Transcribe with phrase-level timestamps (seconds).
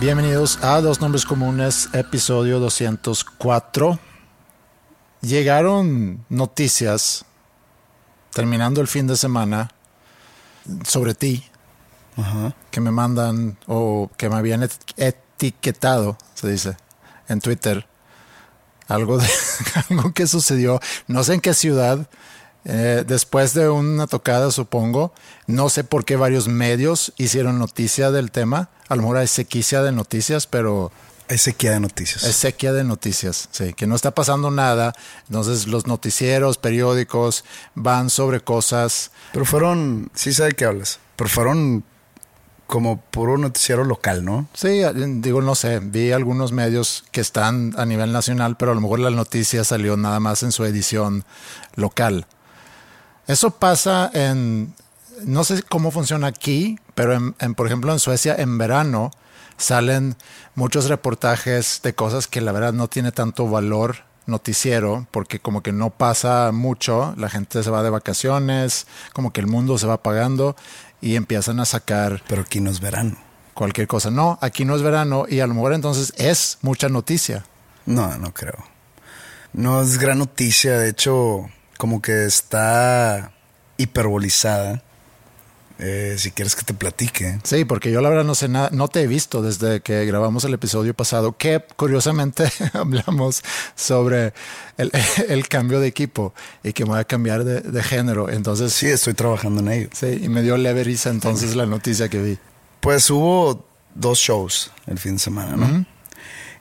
[0.00, 3.98] Bienvenidos a Dos Nombres Comunes, episodio 204.
[5.20, 7.24] Llegaron noticias
[8.32, 9.70] terminando el fin de semana
[10.86, 11.44] sobre ti
[12.70, 16.76] que me mandan o que me habían et- etiquetado, se dice,
[17.28, 17.86] en Twitter.
[18.88, 19.28] Algo, de,
[19.90, 22.08] algo que sucedió, no sé en qué ciudad,
[22.64, 25.12] eh, después de una tocada, supongo.
[25.46, 28.68] No sé por qué varios medios hicieron noticia del tema.
[28.88, 30.92] A lo mejor hay sequicia de noticias, pero
[31.28, 32.24] Hay sequía de noticias.
[32.24, 34.92] es sequía de noticias, sí, que no está pasando nada.
[35.28, 37.44] Entonces los noticieros, periódicos
[37.74, 39.10] van sobre cosas.
[39.32, 41.84] Pero fueron, sí sabe de qué hablas, pero fueron
[42.66, 44.46] como puro noticiero local, ¿no?
[44.54, 48.80] Sí, digo, no sé, vi algunos medios que están a nivel nacional, pero a lo
[48.80, 51.24] mejor la noticia salió nada más en su edición
[51.74, 52.26] local.
[53.26, 54.74] Eso pasa en,
[55.24, 59.10] no sé cómo funciona aquí, pero en, en, por ejemplo en Suecia en verano
[59.56, 60.16] salen
[60.54, 65.72] muchos reportajes de cosas que la verdad no tiene tanto valor noticiero, porque como que
[65.72, 69.94] no pasa mucho, la gente se va de vacaciones, como que el mundo se va
[69.94, 70.56] apagando
[71.00, 73.16] y empiezan a sacar Pero aquí no es verano.
[73.54, 74.10] cualquier cosa.
[74.10, 77.44] No, aquí no es verano y a lo mejor entonces es mucha noticia.
[77.86, 78.64] No, no creo.
[79.52, 83.32] No es gran noticia, de hecho, como que está
[83.78, 84.82] hiperbolizada.
[85.82, 87.38] Eh, si quieres que te platique.
[87.42, 90.44] Sí, porque yo la verdad no sé nada, no te he visto desde que grabamos
[90.44, 93.42] el episodio pasado, que curiosamente hablamos
[93.76, 94.34] sobre
[94.76, 94.92] el,
[95.30, 98.28] el cambio de equipo y que me voy a cambiar de, de género.
[98.28, 99.88] Entonces, Sí, estoy trabajando en ello.
[99.94, 102.38] sí, y me dio leve risa entonces la noticia que vi.
[102.80, 105.86] Pues hubo dos shows el fin de semana, ¿no?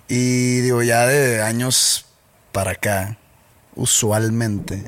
[0.07, 2.05] Y digo, ya de años
[2.53, 3.17] para acá,
[3.75, 4.81] usualmente,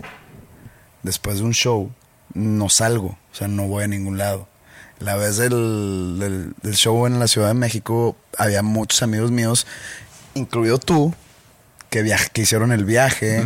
[1.03, 1.91] después de un show,
[2.33, 4.47] no salgo, o sea, no voy a ningún lado.
[4.99, 9.65] La vez del, del, del show en la Ciudad de México, había muchos amigos míos,
[10.35, 11.13] incluido tú,
[11.91, 13.43] que, viaj que hicieron el viaje.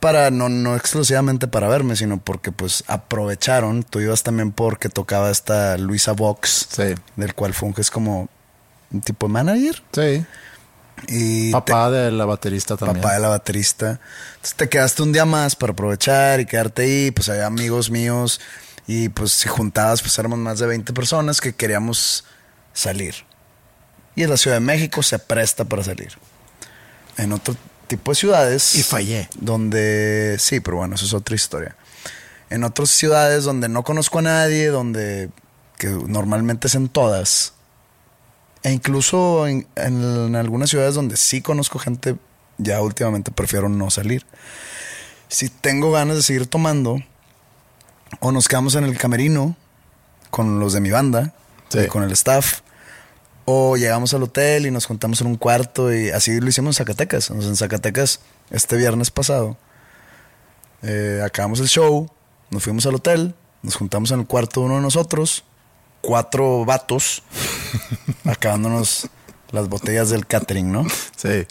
[0.00, 3.82] Para, no, no exclusivamente para verme, sino porque pues aprovecharon.
[3.82, 8.28] Tú ibas también porque tocaba esta Luisa Vox Sí, del cual funges como
[8.92, 10.24] un tipo de manager sí.
[11.06, 13.02] Y Papá de la baterista te- también.
[13.02, 14.00] papá de la baterista.
[14.36, 18.40] Entonces te quedaste un día más para aprovechar y quedarte ahí, pues había amigos míos
[18.86, 22.24] y pues si juntabas pues éramos más de 20 personas que queríamos
[22.72, 23.14] salir.
[24.16, 26.12] Y en la Ciudad de México se presta para salir.
[27.16, 27.54] En otro
[27.86, 29.28] tipo de ciudades Y fallé.
[29.38, 31.76] donde sí, pero bueno, eso es otra historia.
[32.50, 35.30] En otras ciudades donde no conozco a nadie, donde
[35.78, 37.52] que normalmente es en todas,
[38.68, 42.16] e incluso en, en algunas ciudades donde sí conozco gente,
[42.58, 44.26] ya últimamente prefiero no salir.
[45.28, 46.98] Si tengo ganas de seguir tomando,
[48.20, 49.56] o nos quedamos en el camerino
[50.30, 51.32] con los de mi banda,
[51.70, 51.80] Sí.
[51.80, 52.60] y con el staff,
[53.44, 56.84] o llegamos al hotel y nos juntamos en un cuarto y así lo hicimos en
[56.84, 57.24] Zacatecas.
[57.24, 58.20] Sea, en Zacatecas,
[58.50, 59.56] este viernes pasado,
[60.82, 62.10] eh, acabamos el show,
[62.50, 65.44] nos fuimos al hotel, nos juntamos en el cuarto de uno de nosotros,
[66.00, 67.22] cuatro vatos,
[68.24, 69.08] acabándonos
[69.50, 70.86] las botellas del catering, ¿no?
[71.16, 71.46] Sí.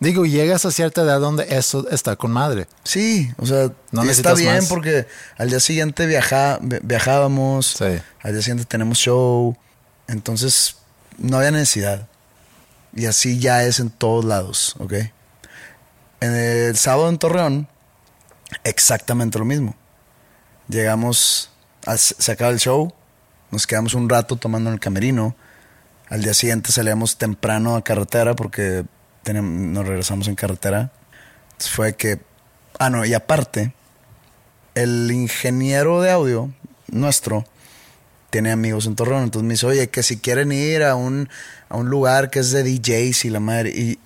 [0.00, 2.66] Digo, llegas a cierta edad donde eso está con madre.
[2.82, 4.66] Sí, o sea, No está bien más.
[4.66, 5.06] porque
[5.38, 8.00] al día siguiente viaja, vi- viajábamos, Sí.
[8.22, 9.56] al día siguiente tenemos show,
[10.08, 10.76] entonces
[11.18, 12.08] no había necesidad.
[12.94, 14.92] Y así ya es en todos lados, ¿ok?
[16.20, 17.68] En el sábado en Torreón,
[18.64, 19.74] exactamente lo mismo.
[20.68, 21.50] Llegamos,
[21.86, 22.92] a- se acaba el show,
[23.52, 25.36] nos quedamos un rato tomando en el camerino.
[26.08, 28.84] Al día siguiente salíamos temprano a carretera porque
[29.24, 30.90] tenem- nos regresamos en carretera.
[31.52, 32.18] Entonces fue que,
[32.78, 33.72] ah, no, y aparte,
[34.74, 36.50] el ingeniero de audio
[36.88, 37.44] nuestro
[38.30, 39.24] tiene amigos en Torreón.
[39.24, 41.28] Entonces me dice, oye, que si quieren ir a un,
[41.68, 43.70] a un lugar que es de DJs y la madre.
[43.70, 43.98] Y,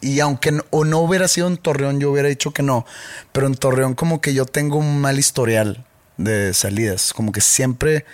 [0.00, 2.84] y aunque no, o no hubiera sido en Torreón, yo hubiera dicho que no.
[3.30, 5.84] Pero en Torreón como que yo tengo un mal historial
[6.16, 7.12] de salidas.
[7.12, 8.04] Como que siempre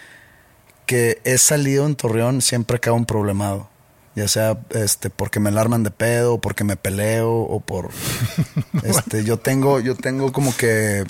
[0.88, 3.68] que he salido en Torreón, siempre acabo un problemado.
[4.16, 7.90] Ya sea este, porque me alarman de pedo, o porque me peleo, o por
[8.82, 11.04] este, yo tengo, yo tengo como que.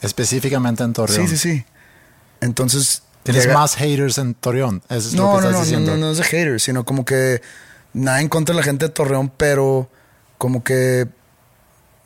[0.00, 1.28] Específicamente en Torreón.
[1.28, 1.64] Sí, sí, sí.
[2.40, 3.02] Entonces.
[3.24, 4.82] Tienes llega- más haters en Torreón.
[4.88, 5.90] Eso es lo no, que no, estás no, no, diciendo.
[5.92, 7.42] no, no es de haters, sino como que
[7.92, 9.90] nada en contra de la gente de Torreón, pero
[10.38, 11.06] como que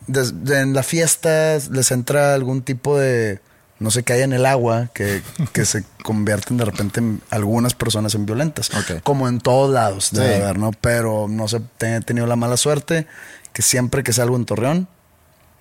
[0.08, 3.40] en la fiesta les entra algún tipo de,
[3.78, 8.14] no qué hay en el agua, que, que se convierten de repente en algunas personas
[8.14, 8.70] en violentas.
[9.02, 10.42] Como en todos lados, debe Sí.
[10.42, 10.70] haber, ¿no?
[10.72, 13.06] Pero no sé, he tenido la mala suerte
[13.52, 14.88] que siempre que salgo en Torreón,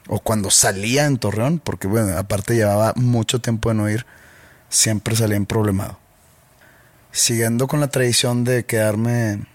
[0.08, 4.06] o cuando salía en Torreón, porque bueno, aparte llevaba mucho tiempo de no ir,
[4.70, 5.98] siempre salía en problemado.
[7.12, 9.46] Siguiendo con la tradición de quedarme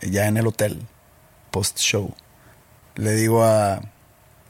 [0.00, 0.82] ya en el hotel,
[1.50, 2.14] post show,
[2.96, 3.80] le digo a,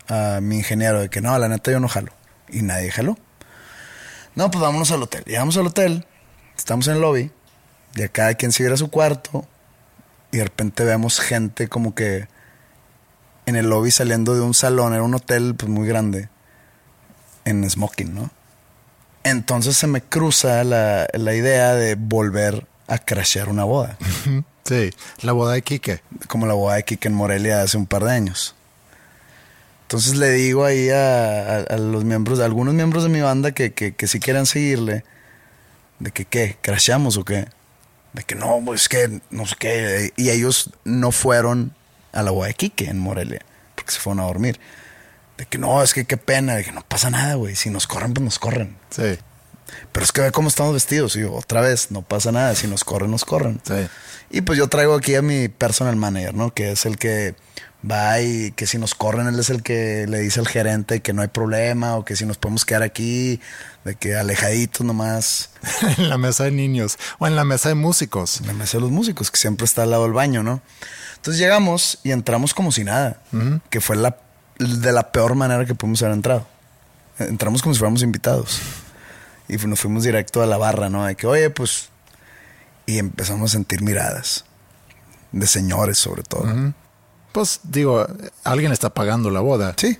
[0.08, 2.12] a mi ingeniero de que no, la neta yo no jalo.
[2.50, 3.18] Y nadie jaló.
[4.38, 5.24] No, pues vámonos al hotel.
[5.24, 6.06] Llegamos al hotel,
[6.56, 7.32] estamos en el lobby,
[7.96, 9.44] y cada quien se a su cuarto,
[10.30, 12.28] y de repente vemos gente como que
[13.46, 16.28] en el lobby saliendo de un salón, era un hotel pues muy grande,
[17.44, 18.30] en smoking, ¿no?
[19.24, 23.98] Entonces se me cruza la, la idea de volver a crashear una boda,
[24.64, 24.90] Sí,
[25.22, 26.00] la boda de Quique.
[26.28, 28.54] como la boda de Kike en Morelia hace un par de años.
[29.88, 33.52] Entonces le digo ahí a, a- a los miembros, a algunos miembros de mi banda
[33.52, 35.02] que, que, que si quieran seguirle,
[35.98, 37.46] de que qué, crashamos o qué.
[38.12, 40.12] De que no, pues que no sé qué.
[40.16, 41.74] Y ellos no fueron
[42.12, 43.40] a la Kike en Morelia,
[43.74, 44.60] porque se fueron a dormir.
[45.38, 47.56] De que no, es que qué pena, de que no pasa nada, güey.
[47.56, 48.76] Si nos corren, pues nos corren.
[48.90, 49.18] Sí,
[49.92, 51.16] Pero es que ve cómo estamos vestidos.
[51.16, 52.54] Y yo, otra vez, no pasa nada.
[52.54, 53.60] Si nos corren, nos corren.
[53.66, 53.88] sí.
[54.30, 56.52] Y pues yo traigo aquí a mi personal manager, ¿no?
[56.52, 57.34] Que es el que
[57.88, 61.12] va y que si nos corren, él es el que le dice al gerente que
[61.12, 63.40] no hay problema o que si nos podemos quedar aquí,
[63.84, 65.50] de que alejaditos nomás.
[65.98, 68.40] en la mesa de niños o en la mesa de músicos.
[68.40, 70.60] En la mesa de los músicos, que siempre está al lado del baño, ¿no?
[71.16, 73.20] Entonces llegamos y entramos como si nada,
[73.70, 74.16] que fue la,
[74.58, 76.46] de la peor manera que pudimos haber entrado.
[77.18, 78.60] Entramos como si fuéramos invitados.
[79.48, 81.04] Y nos fuimos directo a la barra, ¿no?
[81.06, 81.88] De que, oye, pues...
[82.86, 84.44] Y empezamos a sentir miradas.
[85.32, 86.72] De señores, sobre todo.
[87.38, 88.04] Pues digo,
[88.42, 89.72] alguien está pagando la boda.
[89.76, 89.96] Sí.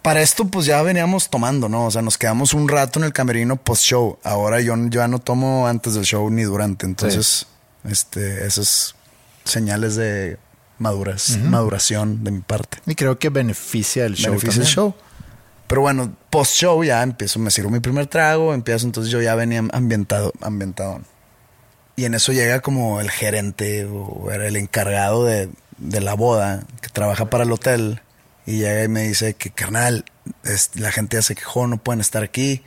[0.00, 1.84] Para esto, pues ya veníamos tomando, ¿no?
[1.84, 4.18] O sea, nos quedamos un rato en el camerino post-show.
[4.24, 6.86] Ahora yo, yo ya no tomo antes del show ni durante.
[6.86, 7.48] Entonces,
[7.86, 8.94] este, esas
[9.44, 10.38] señales de
[10.78, 12.78] maduras, maduración de mi parte.
[12.86, 14.30] Y creo que beneficia el show.
[14.30, 14.74] Beneficia el también.
[14.74, 14.94] show.
[15.66, 19.62] Pero bueno, post-show ya empiezo, me sirvo mi primer trago, empiezo, entonces yo ya venía
[19.70, 21.02] ambientado, ambientado.
[21.94, 26.64] Y en eso llega como el gerente o era el encargado de, de la boda
[26.80, 28.00] que trabaja para el hotel
[28.46, 30.04] y llega y me dice que carnal,
[30.44, 32.62] es- la gente ya se quejó, no pueden estar aquí.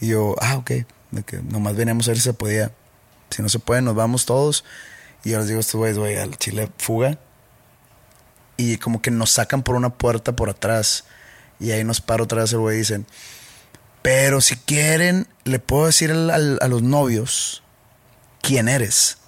[0.00, 0.70] Y yo, ah, ok,
[1.26, 2.72] que nomás veníamos a ver si se podía.
[3.30, 4.64] Si no se puede, nos vamos todos.
[5.24, 7.18] Y yo les digo a estos güeyes, güey, al chile fuga.
[8.56, 11.04] Y como que nos sacan por una puerta por atrás.
[11.60, 13.06] Y ahí nos para otra vez el güey y dicen,
[14.02, 17.62] pero si quieren, le puedo decir al- a los novios
[18.42, 19.18] quién eres.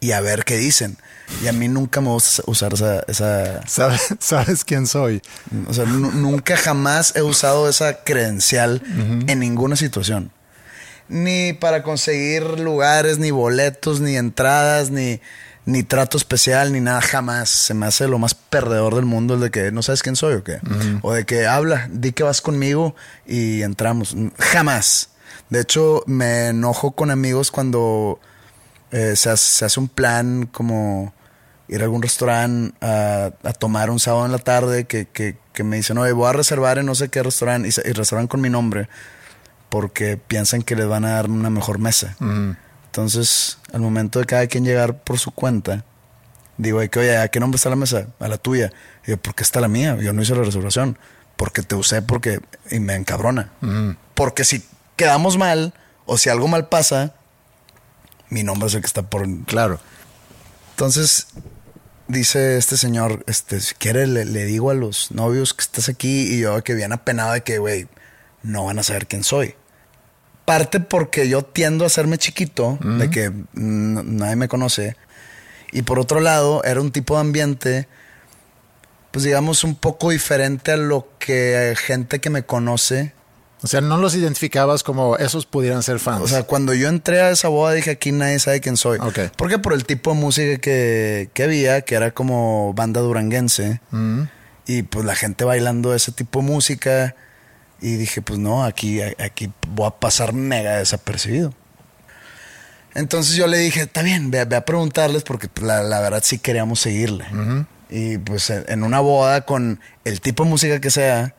[0.00, 0.98] Y a ver qué dicen.
[1.42, 3.00] Y a mí nunca me gusta usar esa...
[3.06, 5.20] esa ¿Sabes, sabes quién soy?
[5.68, 8.82] o sea, nu- nunca jamás he usado esa credencial
[9.26, 10.30] en ninguna situación.
[11.08, 15.20] Ni para conseguir lugares, ni boletos, ni entradas, ni,
[15.66, 17.02] ni trato especial, ni nada.
[17.02, 17.50] Jamás.
[17.50, 20.34] Se me hace lo más perdedor del mundo el de que no sabes quién soy
[20.36, 20.60] o qué.
[21.02, 22.94] O de que habla, di que vas conmigo
[23.26, 24.16] y entramos.
[24.38, 25.10] Jamás.
[25.50, 28.18] De hecho, me enojo con amigos cuando
[28.90, 31.12] eh, se, hace, se hace un plan como
[31.68, 35.64] ir a algún restaurante a, a tomar un sábado en la tarde que, que, que
[35.64, 38.40] me dicen, oye, voy a reservar en no sé qué restaurante y, y reservan con
[38.40, 38.88] mi nombre
[39.68, 42.16] porque piensan que les van a dar una mejor mesa.
[42.86, 45.84] Entonces, al momento de cada quien llegar por su cuenta,
[46.58, 48.06] digo, "Ay, que, oye, ¿a qué nombre está la mesa?
[48.20, 48.72] A la tuya.
[49.04, 49.96] Y yo, ¿por qué está la mía?
[50.00, 50.96] Yo no hice la reservación.
[51.34, 52.38] Porque te usé porque...
[52.70, 53.50] Y me encabrona.
[54.14, 55.74] Porque si quedamos mal
[56.06, 57.14] o si algo mal pasa,
[58.28, 59.26] mi nombre es el que está por...
[59.46, 59.80] Claro.
[60.70, 61.26] Entonces,
[62.08, 66.34] dice este señor, este, si quiere le, le digo a los novios que estás aquí
[66.34, 67.88] y yo que bien apenado de que, güey,
[68.42, 69.54] no van a saber quién soy.
[70.44, 74.94] Parte porque yo tiendo a hacerme chiquito, de que nadie me conoce.
[75.72, 77.88] Y por otro lado, era un tipo de ambiente,
[79.10, 83.14] pues digamos, un poco diferente a lo que gente que me conoce.
[83.64, 86.20] O sea, no los identificabas como esos pudieran ser fans.
[86.20, 88.98] O sea, cuando yo entré a esa boda dije aquí nadie sabe quién soy.
[89.00, 89.20] Ok.
[89.38, 93.80] Porque por el tipo de música que, que había, que era como banda duranguense.
[94.66, 97.16] Y pues la gente bailando ese tipo de música.
[97.80, 101.54] Y dije, pues no, aquí, aquí voy a pasar mega desapercibido.
[102.94, 106.80] Entonces yo le dije, está bien, ve, a preguntarles porque pues, la, verdad sí queríamos
[106.80, 107.24] seguirle.
[107.88, 111.34] Y pues en una boda con el tipo de música que sea,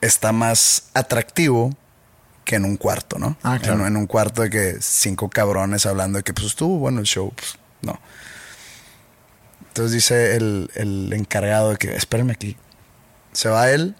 [0.00, 1.74] está más atractivo
[2.44, 3.36] que en un cuarto, ¿no?
[3.42, 3.86] Ah, claro.
[3.86, 7.32] en, un cuarto de que cinco cabrones hablando de que pues estuvo bueno el show,
[7.34, 8.00] pues no.
[9.68, 12.56] Entonces dice el, el encargado de que espérenme aquí.
[13.32, 13.94] Se va él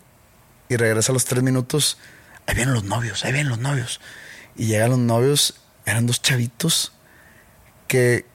[0.68, 1.98] y regresa a los tres minutos.
[2.46, 4.00] Ahí vienen los novios, ahí vienen los novios.
[4.56, 6.92] Y llegan los novios, eran dos chavitos
[7.86, 8.26] que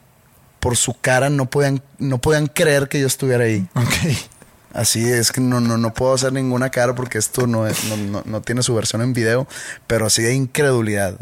[0.60, 3.67] por su cara no podían, no podían creer que yo estuviera ahí.
[3.75, 4.34] Ok.
[4.75, 7.77] Así es que no, no, no puedo hacer ninguna cara porque esto no, es,
[8.25, 9.48] no, tiene su versión en video,
[9.88, 11.17] pero así de incredulidad.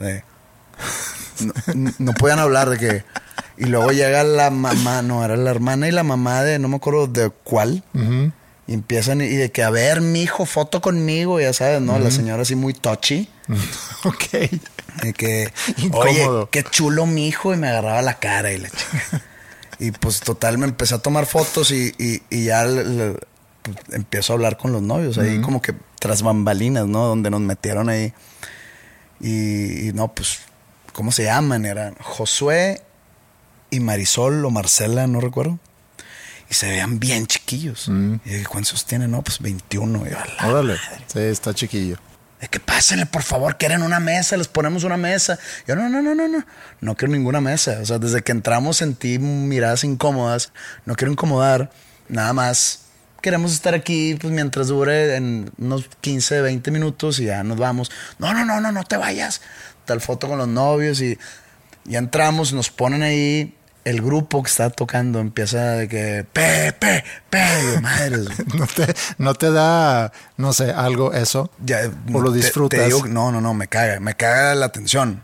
[1.75, 3.03] no, no, podían hablar de que.
[3.55, 6.77] Y luego llega la mamá, no, era la hermana y la mamá de, no me
[6.77, 7.83] acuerdo de cuál.
[8.65, 11.99] Y empiezan y de que, a ver, mi hijo, foto conmigo, ya sabes, ¿no?
[11.99, 13.29] La señora así muy touchy.
[14.03, 14.49] ok.
[15.03, 15.53] De que,
[15.91, 19.21] oye, qué chulo mi hijo, y me agarraba la cara y la chica.
[19.79, 23.15] y pues total, me empecé a tomar fotos y, y, ya pues,
[23.91, 27.05] empiezo a hablar con los novios, ahí como que tras bambalinas, ¿no?
[27.05, 28.13] Donde nos metieron ahí.
[29.19, 30.39] Y, no, pues,
[30.91, 31.65] ¿cómo se llaman?
[31.65, 32.81] Eran Josué
[33.69, 35.59] y Marisol o Marcela, no recuerdo
[36.49, 37.89] y se veían bien chiquillos.
[37.89, 38.15] Mm.
[38.25, 39.11] Y dije, ¿cuántos tienen?
[39.11, 40.03] No, pues 21.
[40.05, 40.77] Y Órale.
[41.07, 41.97] Sí, está chiquillo.
[42.39, 45.39] De que pásenle, por favor, quieren una mesa, les ponemos una mesa.
[45.65, 46.45] Yo, no, no, no, no, no.
[46.81, 47.79] No quiero ninguna mesa.
[47.81, 50.51] O sea, desde que entramos sentí miradas incómodas.
[50.85, 51.71] No quiero incomodar.
[52.09, 52.82] Nada más.
[53.23, 57.89] Queremos estar aquí pues, mientras dure en unos 15, 20 minutos y ya nos vamos.
[58.19, 59.39] No, no, no, no, no te vayas.
[59.85, 61.17] Tal foto con los novios y
[61.85, 67.79] ya entramos, nos ponen ahí el grupo que está tocando empieza de que Pepe, Pepe,
[67.79, 68.17] madre.
[68.55, 71.49] ¿No te, ¿No te da, no sé, algo eso?
[71.63, 73.05] Ya, ¿O lo disfrutas?
[73.05, 75.23] no, no, no, me caga, me caga la atención.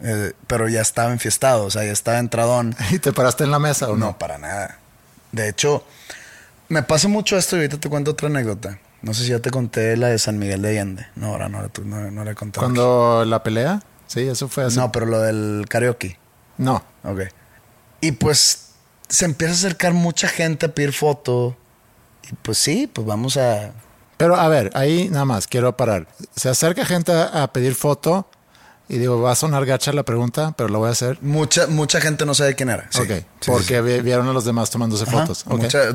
[0.00, 2.74] Eh, pero ya estaba enfiestado, o sea, ya estaba entradón.
[2.90, 4.06] ¿Y te paraste en la mesa o no?
[4.06, 4.80] No, para nada.
[5.30, 5.84] De hecho,
[6.68, 8.78] me pasa mucho esto y ahorita te cuento otra anécdota.
[9.02, 11.06] No sé si ya te conté la de San Miguel de Allende.
[11.14, 12.66] No, ahora no, no, no la he contado.
[12.66, 13.82] ¿Cuando la pelea?
[14.06, 14.76] Sí, eso fue así.
[14.76, 16.18] No, pero lo del karaoke.
[16.58, 16.82] No.
[17.04, 17.22] Ok.
[18.00, 18.70] Y pues
[19.08, 21.56] se empieza a acercar mucha gente a pedir foto.
[22.30, 23.72] Y pues sí, pues vamos a...
[24.16, 26.08] Pero a ver, ahí nada más quiero parar.
[26.34, 28.28] Se acerca gente a pedir foto
[28.88, 31.18] y digo, va a sonar gacha la pregunta, pero lo voy a hacer.
[31.20, 32.88] Mucha, mucha gente no sabe quién era.
[32.94, 35.44] ok, porque vieron a los demás tomándose fotos.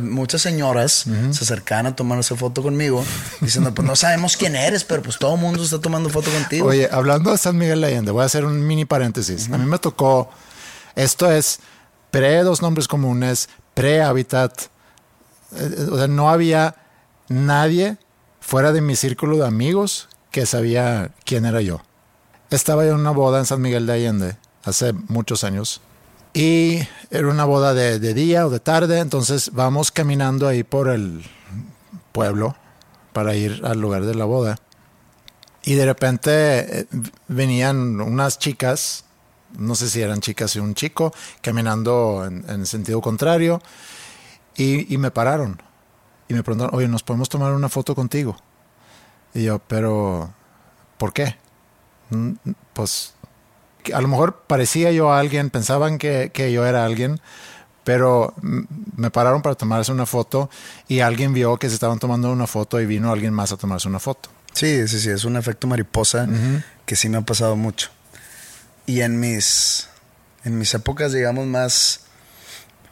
[0.01, 3.03] muchas señoras se acercan a tomarse foto conmigo,
[3.39, 6.67] diciendo, pues no sabemos quién eres, pero pues todo el mundo está tomando foto contigo.
[6.67, 9.49] Oye, hablando de San Miguel Allende, voy a hacer un mini paréntesis.
[9.51, 10.29] A mí me tocó,
[10.95, 11.59] esto es
[12.11, 14.53] pre dos nombres comunes, pre hábitat.
[15.55, 16.75] Eh, o sea, no había
[17.29, 17.97] nadie
[18.41, 21.81] fuera de mi círculo de amigos que sabía quién era yo.
[22.51, 25.81] Estaba yo en una boda en San Miguel de Allende hace muchos años.
[26.33, 26.79] Y
[27.09, 31.25] era una boda de, día o de tarde, entonces vamos caminando ahí por el
[32.11, 32.55] pueblo
[33.11, 34.57] para ir al lugar de la boda.
[35.63, 36.87] Y de repente eh,
[37.27, 39.05] venían unas chicas
[39.57, 43.61] no sé si eran chicas y un chico, caminando en, en sentido contrario,
[44.55, 45.61] y, me pararon.
[46.27, 48.35] Y me preguntaron, oye, ¿nos podemos tomar una foto contigo?
[49.33, 50.33] Y yo, pero,
[50.97, 51.35] ¿por qué?
[52.73, 53.13] Pues,
[53.93, 57.19] a lo mejor parecía yo a alguien, pensaban que, que yo era alguien,
[57.83, 58.33] pero
[58.95, 60.49] me pararon para tomarse una foto
[60.87, 63.87] y alguien vio que se estaban tomando una foto y vino alguien más a tomarse
[63.87, 64.29] una foto.
[64.53, 66.27] Sí, sí, sí, es un efecto mariposa
[66.85, 67.89] que sí me ha pasado mucho.
[68.85, 69.87] Y en mis,
[70.43, 72.01] en mis épocas, digamos, más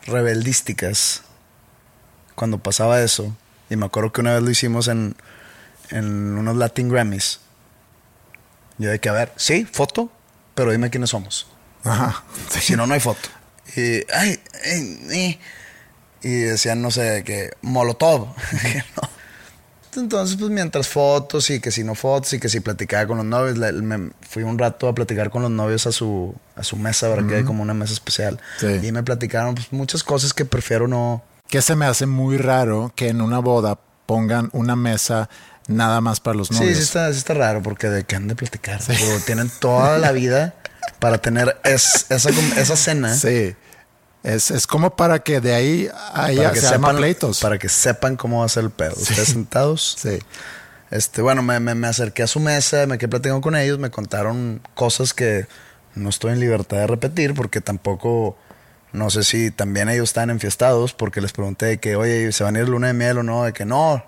[0.05, 1.23] rebeldísticas,
[2.35, 3.35] cuando pasaba eso,
[3.69, 5.15] y me acuerdo que una vez lo hicimos en,
[5.89, 7.41] en unos Latin Grammys,
[8.79, 10.11] yo de que, a ver, sí, foto,
[10.55, 11.47] pero dime quiénes somos.
[11.83, 12.23] Ajá.
[12.59, 13.29] Si no, no hay foto.
[13.75, 14.39] Y, ay,
[16.21, 18.27] y decían, no sé, que Molotov.
[18.97, 19.09] no,
[19.95, 23.25] entonces, pues mientras fotos y que si no fotos y que si platicaba con los
[23.25, 27.09] novios, me fui un rato a platicar con los novios a su, a su mesa,
[27.09, 27.27] ¿verdad?
[27.27, 28.39] Que hay como una mesa especial.
[28.81, 31.23] Y me platicaron pues, muchas cosas que prefiero no.
[31.47, 35.29] Que se me hace muy raro que en una boda pongan una mesa
[35.69, 36.69] nada más para los novios.
[36.69, 38.81] Sí, sí está, sí está raro porque de qué han de platicar.
[39.25, 40.55] Tienen toda la vida
[40.99, 43.15] para tener es- esa, esa cena.
[43.15, 43.55] Sí.
[44.23, 47.39] Es, es como para que de ahí haya, que se sepan pleitos.
[47.39, 48.93] Para que sepan cómo va a ser el pedo.
[48.97, 49.95] Ustedes sentados.
[49.97, 50.19] Sí.
[50.91, 53.91] Este, bueno, me, me- me acerqué a su mesa, me quedé platicando con ellos, me
[53.91, 55.47] contaron cosas que
[55.95, 58.35] no estoy en libertad de repetir porque tampoco,
[58.91, 62.55] no sé si también ellos están enfiestados porque les pregunté de que, oye, ¿se van
[62.55, 63.43] a ir luna de miel o no?
[63.43, 64.03] De que no,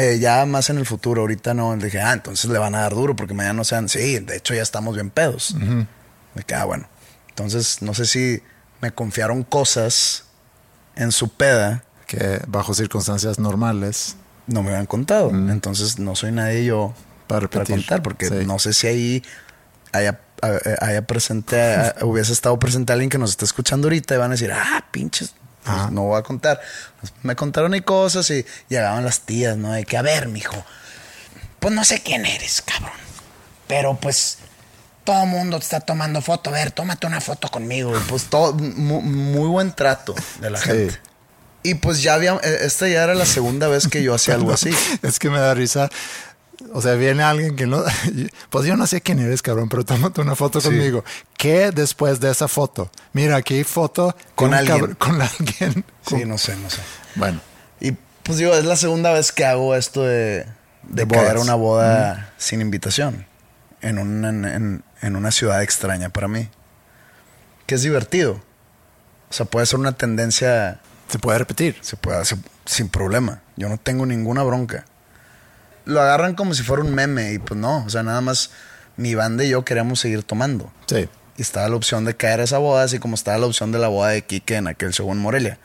[0.00, 1.74] eh, ya más en el futuro, ahorita no.
[1.76, 4.36] Le dije, ah, entonces le van a dar duro porque mañana no sean, sí, de
[4.36, 5.54] hecho ya estamos bien pedos.
[6.34, 6.88] De que, ah, bueno.
[7.28, 8.42] Entonces, no sé si
[8.80, 10.24] me confiaron cosas
[10.96, 14.16] en su peda Que bajo circunstancias normales.
[14.46, 15.30] no me habían contado.
[15.30, 16.92] Entonces no soy nadie yo
[17.28, 18.34] Para para, contar, porque Sí.
[18.46, 19.22] no sé si ahí
[19.92, 20.20] haya,
[20.80, 21.56] haya presente,
[22.02, 25.34] hubiese estado presente alguien que nos está escuchando ahorita y van a decir, ah, pinches.
[25.64, 26.60] Pues, no voy a contar.
[27.00, 29.72] Pues, me contaron y cosas y llegaban las tías, ¿no?
[29.72, 30.56] De que, a ver, mijo,
[31.58, 32.92] pues no sé quién eres, cabrón.
[33.66, 34.38] Pero pues
[35.04, 36.50] todo el mundo te está tomando foto.
[36.50, 37.96] A ver, tómate una foto conmigo.
[37.96, 40.64] Y pues todo, mu- muy, buen trato de la Sí.
[40.68, 40.98] gente.
[41.62, 44.52] Y pues ya había, eh, esta ya era la segunda vez que yo hacía algo
[44.52, 44.70] así.
[45.02, 45.90] Es que me da risa.
[46.72, 47.82] O sea, viene alguien que no.
[48.50, 51.04] Pues yo no sé quién eres, cabrón, pero tómate una foto conmigo.
[51.36, 52.90] ¿Qué después de esa foto?
[53.12, 54.94] Mira, aquí hay foto Con alguien.
[54.94, 55.84] con alguien.
[56.06, 56.80] Sí, no sé, no sé.
[57.14, 57.40] Bueno,
[57.80, 60.46] Y pues digo, es la segunda vez que hago esto de,
[60.84, 63.26] de, De caer una boda sin invitación
[63.80, 66.48] en, un- en, en- en una ciudad extraña para mí.
[67.66, 68.40] Que es divertido.
[69.30, 71.78] O sea, puede ser una tendencia, se puede repetir.
[71.80, 73.40] se puede hacer sin problema.
[73.56, 74.84] Yo no tengo ninguna bronca.
[75.84, 77.84] Lo agarran como si fuera un meme y pues no.
[77.84, 78.50] O sea, nada más
[78.96, 80.72] mi banda y yo queríamos seguir tomando.
[80.86, 81.08] Sí.
[81.36, 83.78] Y estaba la opción de caer a esa boda, así como estaba la opción de
[83.78, 85.58] la boda de Quique en aquel show en Morelia.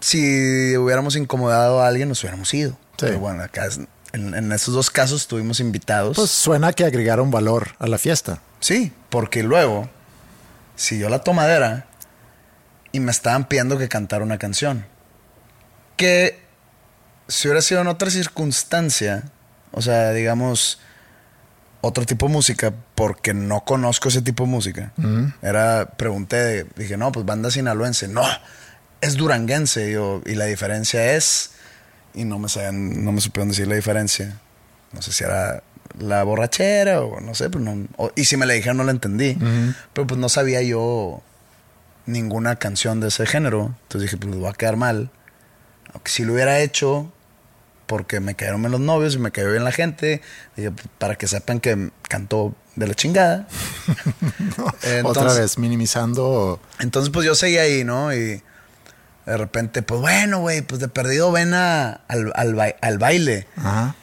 [0.00, 2.76] Si hubiéramos incomodado a alguien, nos hubiéramos ido.
[2.98, 3.80] Pero bueno, acá es-
[4.12, 6.16] en, en esos dos casos estuvimos invitados.
[6.16, 8.40] Pues suena que agregaron valor a la fiesta.
[8.60, 9.88] sí, porque luego
[10.76, 11.86] siguió la tomadera
[12.92, 14.86] y me estaban pidiendo que cantara una canción.
[15.96, 16.40] Que
[17.32, 19.24] si hubiera sido en otra circunstancia,
[19.72, 20.78] o sea, digamos,
[21.80, 24.92] otro tipo de música, porque no conozco ese tipo de música.
[25.42, 28.06] Era, pregunté, dije, no, pues banda sinaloense.
[28.08, 28.22] No,
[29.00, 29.88] es duranguense.
[29.90, 31.52] Y, yo, y la diferencia es,
[32.14, 34.38] y no me, sabían, no me supieron decir la diferencia.
[34.92, 35.62] No sé si era
[35.98, 38.92] la borrachera o no sé, pero no, o- y si me la dijeron no la
[38.92, 39.36] entendí.
[39.92, 41.22] Pero pues no sabía yo
[42.06, 43.74] ninguna canción de ese género.
[43.82, 45.10] Entonces dije, pues va a quedar mal.
[45.92, 47.12] Aunque si lo hubiera hecho,
[47.86, 50.22] porque me cayeron bien los novios y me cayó bien la gente,
[50.54, 53.46] pues, para que sepan que cantó de la chingada.
[54.58, 56.60] Otra Entonces- vez, minimizando.
[56.80, 58.12] Entonces, pues yo seguí ahí, ¿no?
[58.14, 58.42] Y
[59.26, 63.46] de repente, pues bueno, güey, pues de perdido ven a- al, al bai- al baile.
[63.56, 63.94] Ajá.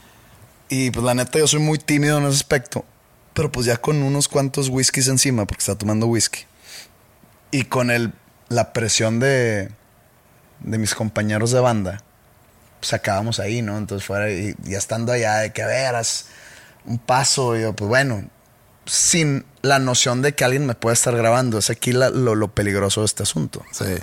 [0.69, 2.85] Y pues la neta, yo soy muy tímido en ese aspecto.
[3.33, 6.41] Pero pues ya con unos cuantos whiskies encima, porque está tomando whisky.
[7.51, 8.13] Y con el,
[8.49, 9.69] la presión de,
[10.59, 12.03] de mis compañeros de banda,
[12.93, 13.77] acabamos ahí, ¿no?
[13.77, 16.25] Entonces fuera, y ya estando allá, de que a ver, haz
[16.85, 18.23] un paso, yo, pues bueno,
[18.85, 21.57] sin la noción de que alguien me puede estar grabando.
[21.59, 23.63] Es aquí la- lo, lo peligroso de este asunto.
[23.71, 23.95] Sí.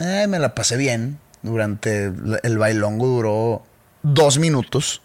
[0.00, 1.18] Eh, me la pasé bien.
[1.42, 3.62] Durante el- el bailongo duró
[4.02, 5.02] dos minutos.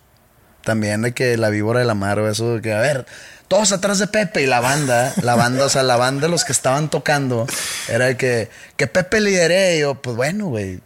[0.64, 3.06] También de que la víbora de la mar eso de que, a ver,
[3.48, 6.52] todos atrás de Pepe y la banda, la banda, o sea, la banda, los que
[6.52, 7.46] estaban tocando,
[7.88, 9.78] era de que, que Pepe lidere.
[9.78, 10.80] Y yo, pues bueno, güey,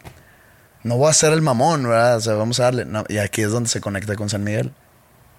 [0.82, 2.16] no voy a ser el mamón, ¿verdad?
[2.16, 2.84] O sea, vamos a darle.
[2.84, 4.72] No, y aquí es donde se conecta con San Miguel.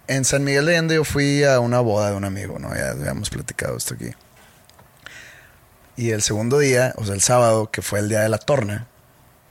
[0.08, 2.76] En San Miguel de Allende yo fui a una boda de un amigo, ¿no?
[2.76, 4.12] Ya habíamos platicado esto aquí.
[5.96, 8.88] Y el segundo día, o sea, el sábado, que fue el día de la torna,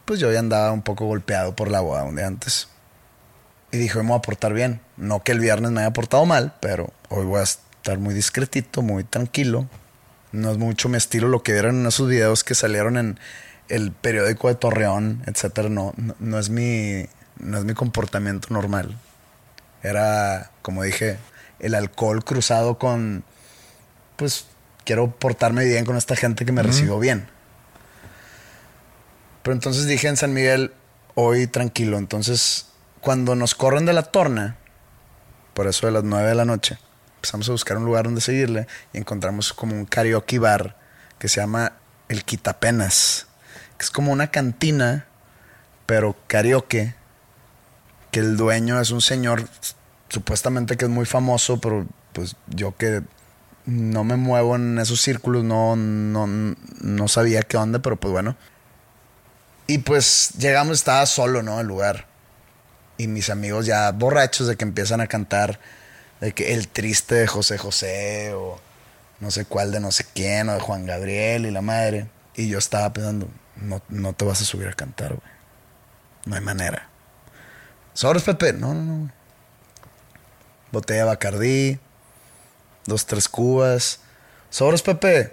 [0.05, 2.69] pues yo ya andaba un poco golpeado por la boda un día antes.
[3.73, 4.81] Y dije, me voy a portar bien.
[4.97, 8.83] No que el viernes me haya portado mal, pero hoy voy a estar muy discretito,
[8.83, 9.69] muy tranquilo.
[10.33, 13.19] No es mucho mi estilo lo que vieron en esos videos que salieron en
[13.71, 15.69] el periódico de Torreón, etcétera.
[15.69, 17.07] No, no, no es mi,
[17.39, 18.97] no es mi comportamiento normal.
[19.83, 21.19] Era, como dije,
[21.59, 23.25] el alcohol cruzado con,
[24.17, 24.47] pues,
[24.85, 27.29] quiero portarme bien con esta gente que me recibió bien.
[29.43, 30.73] Pero entonces dije en San Miguel,
[31.15, 31.97] hoy tranquilo.
[31.97, 32.67] Entonces,
[33.01, 34.57] cuando nos corren de la torna,
[35.55, 36.79] por eso de las 9 de la noche,
[37.17, 40.77] empezamos a buscar un lugar donde seguirle y encontramos como un karaoke bar
[41.19, 41.73] que se llama
[42.09, 43.27] El Quitapenas,
[43.85, 45.07] es como una cantina,
[45.87, 46.95] pero karaoke,
[48.11, 49.49] que el dueño es un señor
[50.09, 53.03] supuestamente que es muy famoso, pero pues yo que
[53.67, 58.37] no me muevo en esos círculos, no, no, no sabía qué onda, pero pues bueno.
[59.67, 61.61] Y pues llegamos, estaba solo, ¿no?
[61.61, 62.07] El lugar.
[62.99, 65.59] y mis amigos ya borrachos de que empiezan a cantar
[66.21, 68.61] de que el triste de José José o
[69.21, 72.09] no sé cuál de no sé quién o de Juan Gabriel y la madre.
[72.35, 73.29] Y yo estaba pensando,
[73.61, 75.33] no, no te vas a subir a cantar, güey.
[76.27, 76.89] No hay manera.
[77.95, 78.53] ¿Sobres, Pepe?
[78.53, 79.11] No, no, no.
[80.73, 81.79] Botella de Bacardí,
[82.87, 84.01] dos, tres cubas.
[84.51, 85.33] ¿Sobres, Pepe?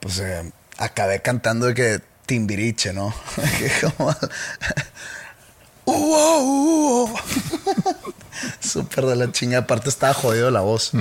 [0.00, 3.14] Pues eh, acabé cantando de que Timbiriche, ¿no?
[3.96, 4.14] Como-
[5.90, 7.08] Uh.
[8.60, 9.58] Súper de la chinga.
[9.60, 10.92] Aparte estaba jodido la voz.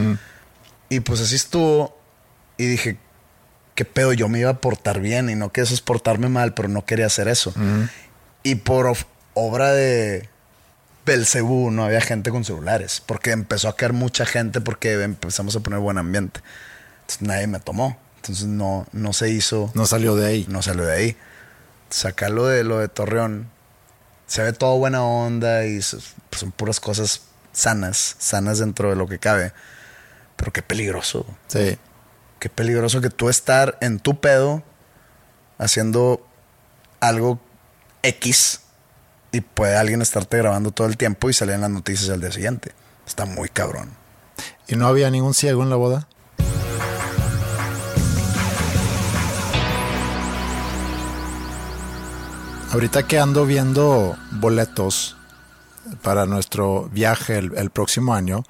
[0.89, 1.97] Y pues así estuvo.
[2.57, 2.97] Y dije,
[3.77, 4.11] ¿qué pedo?
[4.11, 6.83] Yo me iba a portar bien y no que eso es portarme mal, pero no
[6.83, 7.53] quería hacer eso.
[8.41, 8.91] Y por
[9.35, 10.27] obra de
[11.05, 13.03] Belcebú no había gente con celulares.
[13.05, 16.39] Porque empezó a caer mucha gente porque empezamos a poner buen ambiente.
[17.01, 17.99] Entonces nadie me tomó.
[18.15, 20.45] Entonces no, no se hizo No salió de ahí.
[20.49, 21.17] no salió de ahí.
[21.91, 23.47] Sacarlo de lo de Torreón,
[24.25, 27.21] se ve todo buena onda y pues, son puras cosas
[27.53, 29.53] sanas, sanas dentro de lo que cabe.
[30.35, 31.77] Pero qué peligroso, Sí.
[32.39, 34.63] Qué peligroso que tú estar en tu pedo
[35.57, 36.25] haciendo
[36.99, 37.39] algo
[38.03, 38.61] X
[39.31, 42.31] y puede alguien estarte grabando todo el tiempo y salir en las noticias al día
[42.31, 42.73] siguiente.
[43.05, 43.91] Está muy cabrón.
[44.67, 46.07] ¿Y no había ningún ciego en la boda?
[52.71, 55.15] Ahorita que ando viendo boletos
[56.01, 58.43] para nuestro viaje el, el próximo año,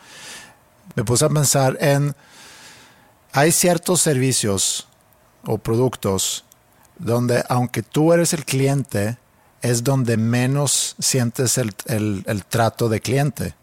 [0.95, 2.15] me puse a pensar en,
[3.37, 4.87] hay ciertos servicios
[5.45, 6.43] o productos
[6.97, 9.19] donde aunque tú eres el cliente,
[9.61, 13.53] es donde menos sientes el, el- el trato de cliente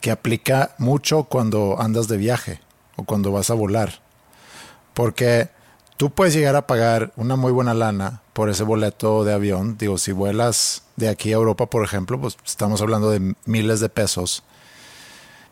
[0.00, 2.60] que aplica mucho cuando andas de viaje
[2.94, 4.00] o cuando vas a volar.
[4.94, 5.50] Porque
[5.96, 9.76] tú puedes llegar a pagar una muy buena lana por ese boleto de avión.
[9.76, 13.88] Digo, si vuelas de aquí a Europa, por ejemplo, pues estamos hablando de miles de
[13.88, 14.44] pesos.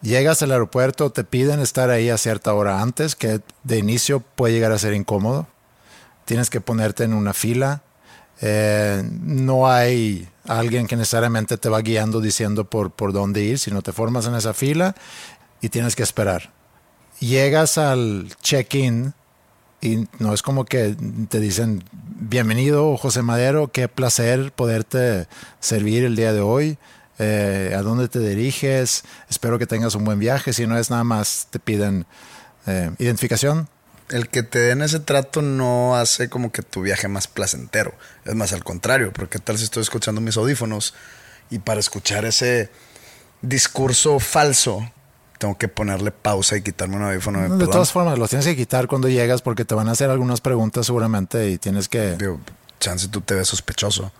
[0.02, 4.54] Llegas al aeropuerto, te piden estar ahí a cierta hora antes, que de inicio puede
[4.54, 5.48] llegar a ser incómodo.
[6.24, 7.82] Tienes que ponerte en una fila.
[8.40, 13.82] Eh, no hay alguien que necesariamente te va guiando diciendo por, por dónde ir, sino
[13.82, 14.94] te formas en esa fila
[15.60, 16.52] y tienes que esperar.
[17.18, 19.14] Llegas al check-in
[19.80, 20.96] y no es como que
[21.28, 25.26] te dicen, bienvenido José Madero, qué placer poderte
[25.60, 26.78] servir el día de hoy,
[27.18, 31.04] Eh, a dónde te diriges, espero que tengas un buen viaje, si no es nada
[31.04, 32.04] más te piden
[32.66, 33.68] eh, identificación,
[34.08, 37.94] El que te den ese trato no hace como que tu viaje más placentero.
[38.24, 40.94] Es más al contrario, porque tal si estoy escuchando mis audífonos
[41.50, 42.70] y para escuchar ese
[43.40, 44.90] discurso falso
[45.38, 47.42] tengo que ponerle pausa y quitarme un audífono.
[47.42, 47.70] De Perdón.
[47.70, 50.86] todas formas, los tienes que quitar cuando llegas porque te van a hacer algunas preguntas
[50.86, 52.16] seguramente y tienes que...
[52.16, 52.40] Digo,
[52.80, 54.12] chance tú te ves sospechoso.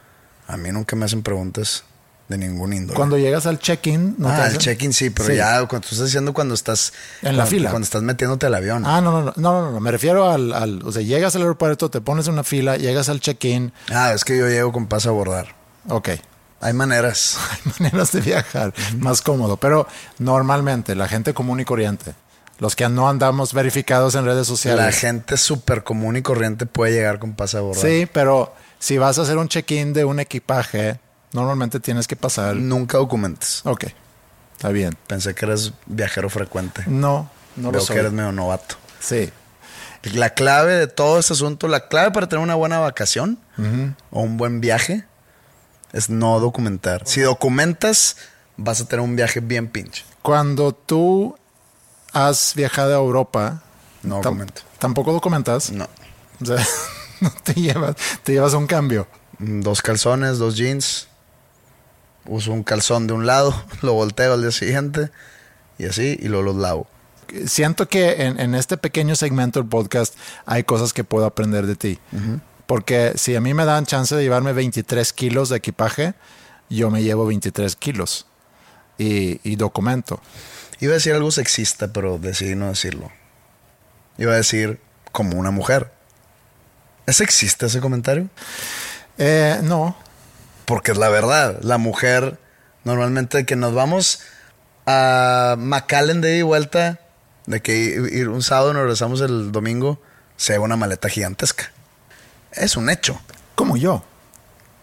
[0.47, 1.85] A mí nunca me hacen preguntas
[2.29, 2.97] de ningún índole.
[2.97, 4.17] Cuando llegas al check-in...
[4.19, 4.59] ¿no te ah, el hacen?
[4.59, 5.37] check-in sí, pero Sí.
[5.37, 7.71] ya cuando tú estás diciendo cuando estás En la cuando- fila.
[7.71, 8.85] Cuando estás metiéndote al avión.
[8.85, 10.83] Ah, no, no, no, no, no, no, me refiero al, al...
[10.85, 13.73] O sea, llegas al aeropuerto, te pones en una fila, llegas al check-in...
[13.91, 15.55] Ah, es que yo llego con pase a abordar.
[15.89, 16.09] Ok,
[16.61, 17.37] Hay maneras.
[17.51, 19.87] hay maneras de viajar más cómodo, pero
[20.19, 22.15] normalmente la gente común y corriente,
[22.59, 24.85] los que no andamos verificados en redes sociales...
[24.85, 27.85] La gente súper común y corriente puede llegar con pase a abordar.
[27.85, 30.99] Sí, pero si vas a hacer un check-in de un equipaje,
[31.33, 32.57] normalmente tienes que pasar...
[32.57, 33.61] Nunca documentes.
[33.65, 33.85] Ok,
[34.57, 34.97] está bien.
[35.07, 36.85] Pensé que eres viajero frecuente.
[36.87, 37.95] No, no lo soy.
[37.95, 38.77] que eres medio novato.
[39.01, 39.31] Sí.
[40.13, 43.39] La clave de todo este asunto, la clave para tener una buena vacación
[44.11, 45.05] o un buen viaje
[45.93, 47.03] es no documentar.
[47.07, 48.17] Si documentas,
[48.57, 50.05] vas a tener un viaje bien pinche.
[50.23, 51.37] Cuando tú
[52.13, 53.63] has viajado a Europa,
[54.03, 54.63] No documento.
[54.79, 55.73] tampoco documentas.
[55.73, 55.89] No.
[56.41, 56.65] O sea,
[57.21, 59.09] no te llevas, te llevas un cambio.
[59.39, 61.09] Dos calzones, dos jeans.
[62.29, 65.11] Uso un calzón de un lado, lo volteo al día siguiente
[65.79, 66.87] y así, y luego los lavo.
[67.47, 71.75] Siento que en, en este pequeño segmento del podcast hay cosas que puedo aprender de
[71.75, 71.99] ti.
[72.67, 76.15] Porque si a mí me dan chance de llevarme 23 kilos de equipaje,
[76.69, 78.27] yo me llevo 23 kilos
[78.97, 80.21] y, y documento.
[80.81, 83.11] Iba a decir algo sexista, pero decidí no decirlo.
[84.19, 84.81] Iba a decir
[85.13, 85.91] como una mujer.
[87.07, 88.29] ¿Es sexista ese comentario?
[89.17, 89.97] Eh, no,
[90.67, 91.59] Porque es la verdad.
[91.63, 92.39] La mujer,
[92.85, 94.21] normalmente que nos vamos
[94.87, 97.01] a McAllen de ida y vuelta,
[97.47, 100.01] de que ir un sábado y nos regresamos el domingo,
[100.37, 101.71] se lleva una maleta gigantesca.
[102.53, 103.21] Es un hecho.
[103.55, 104.05] como yo.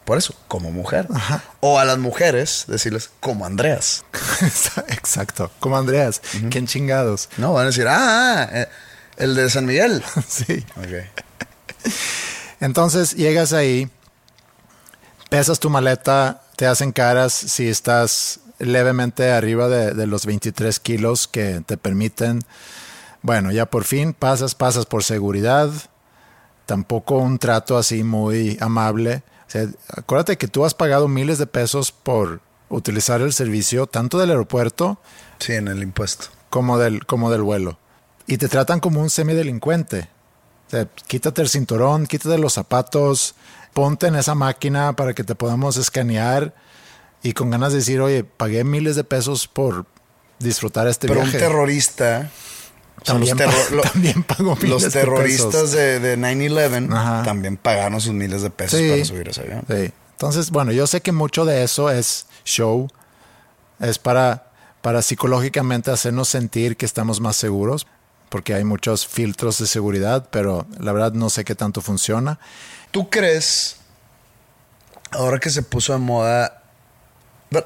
[0.06, 1.08] Por eso, como mujer.
[1.14, 1.44] Ajá.
[1.62, 4.04] O a las mujeres, decirles, como Andreas.
[4.90, 6.22] Exacto, como Andreas.
[6.50, 7.30] ¿Quién chingados?
[7.38, 8.68] No, van a decir, ah, ah, eh,
[9.18, 10.04] el de San Miguel.
[10.28, 10.66] sí.
[10.76, 11.24] Ok.
[12.60, 13.90] Entonces llegas ahí,
[15.34, 21.28] pesas tu maleta, te hacen caras si estás levemente arriba de, de los 23 kilos
[21.28, 22.42] que te permiten,
[23.24, 25.72] bueno, ya por fin pasas, pasas por seguridad,
[26.68, 29.24] tampoco un trato así muy amable.
[29.48, 29.68] O sea,
[29.98, 35.00] acuérdate que tú has pagado miles de pesos por utilizar el servicio tanto del aeropuerto
[35.40, 36.28] Sí, en el impuesto.
[36.52, 37.80] como del, como del vuelo.
[38.28, 40.10] Y te tratan como un semidelincuente.
[40.68, 43.34] O sea, quítate el cinturón, quítate los zapatos,
[43.74, 46.54] ponte en esa máquina para que te podamos escanear
[47.22, 49.86] y con ganas de decir, oye, pagué miles de pesos por
[50.40, 51.40] disfrutar este Pero un viaje.
[51.40, 52.30] terrorista.
[53.02, 55.72] o sea, También los, terro- pa- también pagó miles los de terroristas pesos.
[55.72, 57.24] de, de 9-11 Ajá.
[57.24, 58.90] también pagaron sus miles de pesos Sí.
[58.90, 59.64] para subir ese avión.
[59.68, 59.92] Sí.
[60.12, 62.88] Entonces, bueno, yo sé que mucho de eso es show,
[63.80, 67.88] es para, para psicológicamente hacernos sentir que estamos más seguros,
[68.30, 72.40] porque hay muchos filtros de seguridad, pero la verdad no sé qué tanto funciona.
[72.94, 73.78] ¿Tú crees,
[75.12, 76.62] ahora que se puso de moda,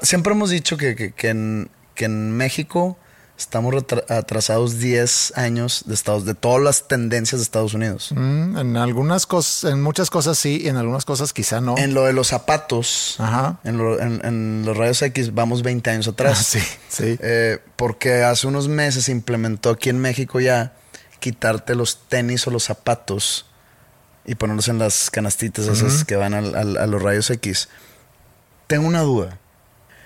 [0.02, 2.96] siempre hemos dicho que, que- que en, que en México
[3.38, 3.74] estamos
[4.08, 8.10] atrasados 10 años de Estados, de todas las tendencias de Estados Unidos?
[8.16, 11.76] Mm, en algunas cosas, en muchas cosas sí, y en algunas cosas quizá no.
[11.76, 13.60] En lo de los zapatos, Ajá.
[13.64, 16.38] en, lo- en- en los rayos X, vamos 20 años atrás.
[16.40, 17.18] Ah, sí, sí.
[17.20, 20.72] Eh, porque hace unos meses se implementó aquí en México ya
[21.20, 23.44] quitarte los tenis o los zapatos
[24.28, 27.68] y ponerlos en las canastitas esas que van al- al- a los rayos X.
[28.66, 29.38] Tengo una duda.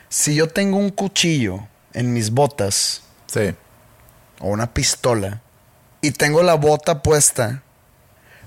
[0.08, 3.54] Si yo tengo un cuchillo en mis botas Sí.
[4.40, 5.42] o una pistola
[6.00, 7.62] y tengo la bota puesta,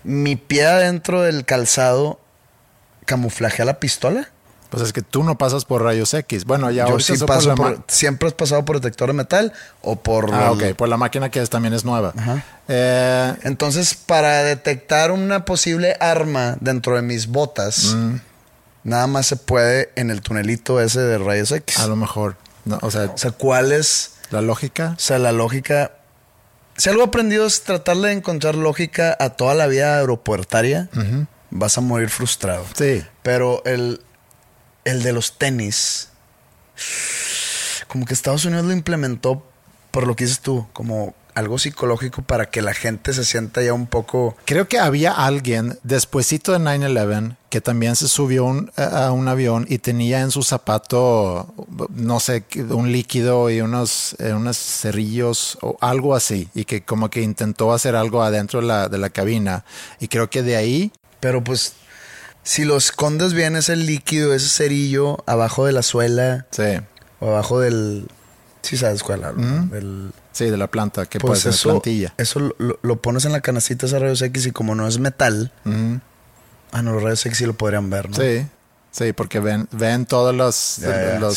[0.04, 2.20] mi pie adentro del calzado
[3.06, 4.30] camuflajea la pistola.
[4.70, 6.46] Pues es que tú no pasas por rayos X.
[6.46, 9.96] Bueno, ya Yo sí por paso por- siempre has pasado por detector de metal o
[9.98, 12.14] por Ah, el- ok, por la máquina que es, también es nueva.
[12.18, 12.44] Ajá.
[12.68, 18.16] Eh, Entonces, para detectar una posible arma dentro de mis botas, Mm.
[18.84, 21.80] nada más se puede en el tunelito ese de rayos X.
[21.80, 22.36] a lo mejor.
[22.66, 24.94] No, o sea, O sea, ¿cuál es la lógica.
[24.98, 25.92] o sea, la lógica?
[26.78, 30.90] Si algo aprendido es tratarle de encontrar lógica a toda la vida aeropuertaria,
[31.52, 32.66] vas a morir frustrado.
[32.76, 33.02] Sí.
[33.24, 34.02] Pero el,
[34.86, 36.10] el de los tenis,
[37.88, 39.46] como que Estados Unidos lo implementó
[39.92, 43.74] por lo que dices tú, como algo psicológico para que la gente se sienta ya
[43.74, 44.38] un poco...
[44.46, 49.66] Creo que había alguien despuesito de 9-11 que también se subió un- a un avión
[49.70, 51.54] y tenía en su zapato,
[51.90, 56.48] no sé, un líquido y unos, eh, unos cerrillos o algo así.
[56.56, 59.66] Y que como que intentó hacer algo adentro de la, de la cabina.
[60.00, 61.74] Y creo que de ahí, Pero pues,
[62.46, 66.64] si lo escondes bien ese líquido, ese cerillo, abajo de la suela sí,
[67.20, 68.08] o abajo del...
[68.62, 70.12] Sí sabes cuál hablo, del...
[70.32, 72.14] sí, de la planta, que puede Pues ser eso, plantilla.
[72.18, 74.98] eso lo- lo, lo pones en la canastita ese rayos X y como no es
[75.00, 76.00] metal, Ujú.
[76.72, 78.16] ah, no, los rayos X sí lo podrían ver, ¿no?
[78.16, 78.48] Sí,
[78.92, 80.56] sí, porque ven, ven todas las,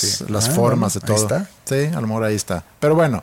[0.01, 0.25] sí.
[0.29, 1.35] las Ah, formas bueno, de ahí todo.
[1.41, 1.51] está.
[1.65, 2.65] Sí, a lo mejor ahí está.
[2.81, 3.23] Pero bueno,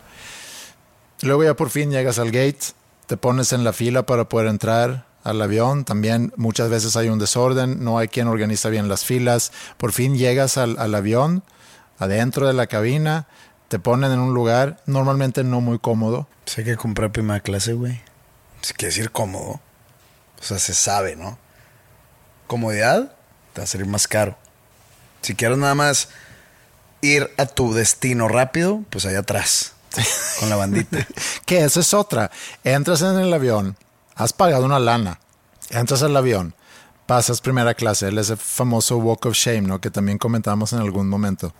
[1.21, 2.59] luego ya por fin llegas al gate,
[3.07, 5.83] te pones en la fila para poder entrar al avión.
[5.83, 9.51] También muchas veces hay un desorden, no hay quien organiza bien las filas.
[9.77, 11.43] Por fin llegas al, al avión,
[11.99, 13.27] adentro de la cabina,
[13.67, 16.27] te ponen en un lugar normalmente no muy cómodo.
[16.45, 18.01] Sé que compré primera clase, güey.
[18.61, 19.59] Si quiere decir cómodo.
[20.39, 21.37] O sea, se sabe, ¿no?
[22.47, 23.15] Comodidad
[23.53, 24.37] te va a salir más caro.
[25.21, 26.09] Si quieres nada más
[27.01, 29.73] ir a tu destino rápido, pues allá atrás.
[30.39, 31.07] Con la bandita.
[31.45, 32.31] Que eso es otra.
[32.63, 33.77] Entras en el avión,
[34.15, 35.19] has pagado una lana,
[35.69, 36.55] entras al avión,
[37.05, 39.79] pasas primera clase, el ese famoso walk of shame, ¿no?
[39.79, 41.53] Que también comentamos en algún momento.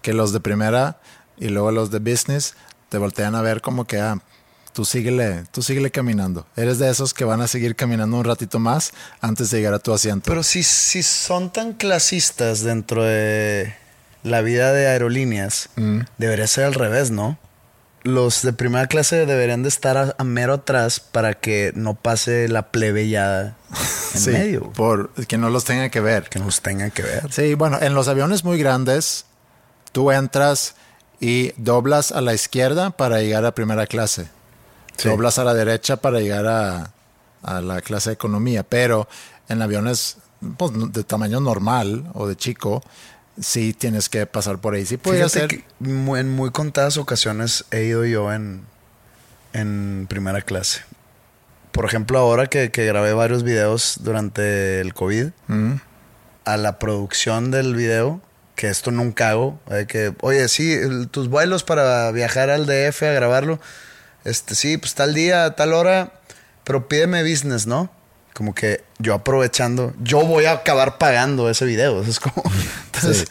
[0.00, 1.00] Que los de primera
[1.38, 2.54] y luego los de business
[2.88, 4.18] te voltean a ver como que, ah,
[4.72, 6.46] tú síguele, tú síguele caminando.
[6.56, 9.78] Eres de esos que van a seguir caminando un ratito más antes de llegar a
[9.78, 10.30] tu asiento.
[10.30, 13.74] Pero si, si son tan clasistas dentro de
[14.22, 15.68] la vida de aerolíneas,
[16.18, 17.38] debería ser al revés, ¿no?
[18.04, 22.48] Los de primera clase deberían de estar a, a mero atrás para que no pase
[22.48, 23.56] la plebeyada
[24.14, 24.72] en sí, medio.
[24.72, 26.28] por que no los tenga que ver.
[26.28, 27.32] Que nos tengan que ver.
[27.32, 29.24] Sí, bueno, en los aviones muy grandes,
[29.92, 30.74] tú entras
[31.20, 34.28] y doblas a la izquierda para llegar a primera clase.
[34.96, 35.08] Sí.
[35.08, 36.92] Doblas a la derecha para llegar a,
[37.42, 38.64] a la clase de economía.
[38.64, 39.08] Pero
[39.48, 40.16] en aviones
[40.56, 42.82] pues, de tamaño normal o de chico,
[43.42, 44.86] sí tienes que pasar por ahí.
[44.86, 45.48] Sí Fíjate ser.
[45.48, 48.62] que en muy contadas ocasiones he ido yo en,
[49.52, 50.80] en primera clase.
[51.72, 55.72] Por ejemplo, ahora que, que grabé varios videos durante el COVID, Mm,
[56.44, 58.20] a la producción del video,
[58.56, 63.12] que esto nunca hago, que, oye, sí, el- tus vuelos para viajar al DF a
[63.12, 63.58] grabarlo,
[64.24, 66.12] este, sí, pues tal día, tal hora,
[66.64, 67.90] pero pídeme business, ¿no?
[68.34, 72.42] Como que yo aprovechando, yo voy a acabar pagando ese video, eso es como,
[72.86, 73.24] entonces, Sí.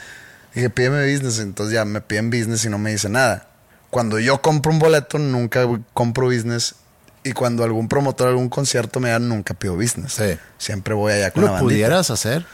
[0.54, 1.40] Dije, pídeme business.
[1.40, 3.48] Entonces ya me piden business y no me dice nada.
[3.90, 6.76] Cuando yo compro un boleto, nunca compro business.
[7.24, 10.12] Y cuando algún promotor, algún concierto me da, nunca pido business.
[10.14, 10.38] Sí.
[10.58, 11.70] Siempre voy allá con la ¿Lo bandita.
[11.74, 12.46] pudieras hacer?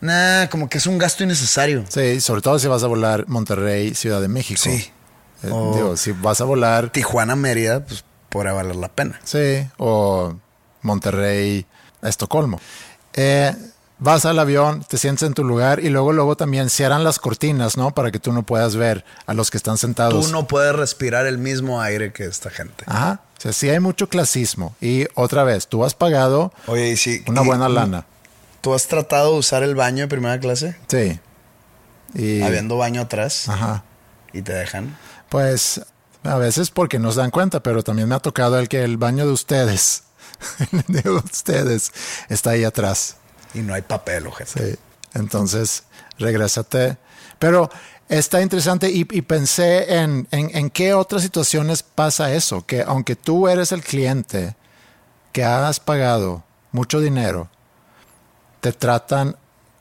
[0.00, 1.84] Nah, como que es un gasto innecesario.
[1.88, 4.60] Sí, sobre todo si vas a volar Monterrey, Ciudad de México.
[4.64, 4.90] Sí.
[5.44, 9.20] Eh, O- digo, si vas a volar, Tijuana, Mérida, pues podría valer la pena.
[9.22, 10.34] sí, o
[10.82, 11.66] Monterrey,
[12.04, 12.60] Estocolmo.
[13.14, 13.54] Eh,
[13.98, 17.76] vas al avión, te sientes en tu lugar y luego, luego también cierran las cortinas,
[17.76, 17.92] ¿no?
[17.94, 20.26] Para que tú no puedas ver a los que están sentados.
[20.26, 22.84] Tú no puedes respirar el mismo aire que esta gente.
[22.86, 23.20] Ajá.
[23.38, 24.74] O sea, sí hay mucho clasismo.
[24.80, 27.22] Y otra vez, tú has pagado Oye, y si.
[27.26, 28.06] una y- buena lana.
[28.60, 30.76] ¿Tú has tratado de usar el baño de primera clase?
[30.88, 31.20] Sí.
[32.14, 33.84] Y, Habiendo baño atrás Ajá.
[34.32, 34.96] y te dejan.
[35.28, 35.82] Pues
[36.22, 38.96] a veces porque no se dan cuenta, pero también me ha tocado el que el
[38.96, 40.04] baño de ustedes,
[40.88, 41.92] de ustedes,
[42.28, 43.16] está ahí atrás.
[43.54, 44.72] Y no hay papel, ojete.
[44.72, 44.78] Sí.
[45.14, 45.84] Entonces,
[46.18, 46.96] regrésate.
[47.38, 47.70] Pero
[48.08, 53.16] está interesante y, y pensé en, en, en qué otras situaciones pasa eso, que aunque
[53.16, 54.56] tú eres el cliente
[55.32, 57.48] que has pagado mucho dinero,
[58.60, 59.36] te tratan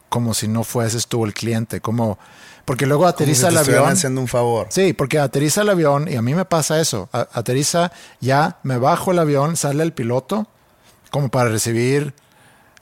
[0.09, 2.19] como si no fueses tú el cliente, como
[2.65, 3.89] porque luego Como si aterriza te el avión.
[3.91, 4.67] haciendo un favor.
[4.69, 7.09] Sí, porque aterriza el avión y a mí me pasa eso.
[7.11, 10.47] A- aterriza, ya me bajo el avión, sale el piloto
[11.11, 12.13] como para recibir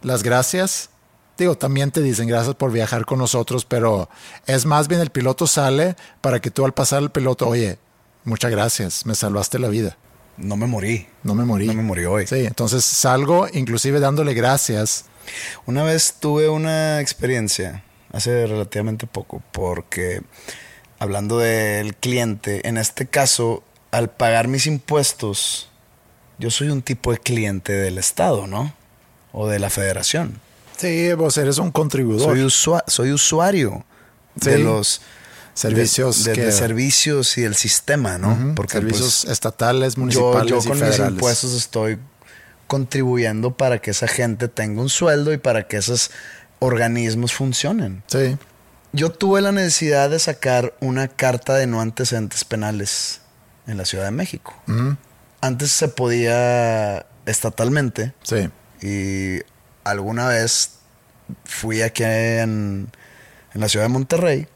[0.02, 0.90] las gracias.
[1.38, 4.10] Digo, también te dicen gracias por viajar con nosotros, pero
[4.46, 7.80] es más bien el piloto sale para que tú al pasar el piloto, oye,
[8.24, 9.98] muchas gracias, me salvaste la vida.
[10.38, 11.08] No me morí.
[11.24, 11.66] No me morí.
[11.68, 12.28] No me morí hoy.
[12.28, 15.06] Sí, entonces salgo inclusive dándole gracias.
[15.66, 20.22] Una vez tuve una experiencia, hace relativamente poco, porque
[21.00, 25.70] hablando del cliente, en este caso, al pagar mis impuestos,
[26.38, 28.74] yo soy un tipo de cliente del Estado, ¿no?
[29.32, 30.40] O de la Federación.
[30.78, 32.30] Sí, vos eres un contribuidor.
[32.36, 33.86] Soy, usua- soy usuario
[34.36, 35.02] de los
[35.54, 38.56] Servicios de, de- que- de servicios y el sistema, ¿no?
[38.56, 42.00] Porque servicios pues, estatales, yo, municipales yo y con mis impuestos estoy
[42.68, 46.10] contribuyendo para que esa gente tenga un sueldo y para que esos
[46.62, 48.04] organismos funcionen.
[48.08, 48.38] Sí.
[48.94, 53.22] Yo tuve la necesidad de sacar una carta de no antecedentes penales
[53.68, 54.54] en la Ciudad de México.
[55.42, 58.50] Antes se podía estatalmente Sí.
[58.82, 59.42] y
[59.84, 60.74] alguna vez
[61.46, 62.90] fui aquí en,
[63.54, 64.48] en la ciudad de Monterrey,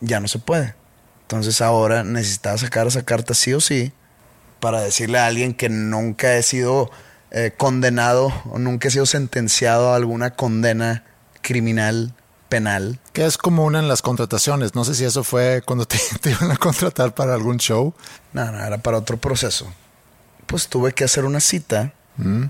[0.00, 0.74] ya no se puede.
[1.22, 3.92] Entonces ahora necesitaba sacar esa carta sí o sí
[4.60, 6.90] para decirle a alguien que nunca he sido
[7.30, 11.04] eh, condenado o nunca he sido sentenciado a alguna condena
[11.42, 12.14] criminal
[12.48, 12.98] penal.
[13.12, 14.74] Que es común en las contrataciones.
[14.74, 17.94] No sé si eso fue cuando te, te iban a contratar para algún show.
[18.32, 19.72] No, no, era para otro proceso.
[20.46, 21.92] Pues tuve que hacer una cita.
[22.16, 22.44] Mm.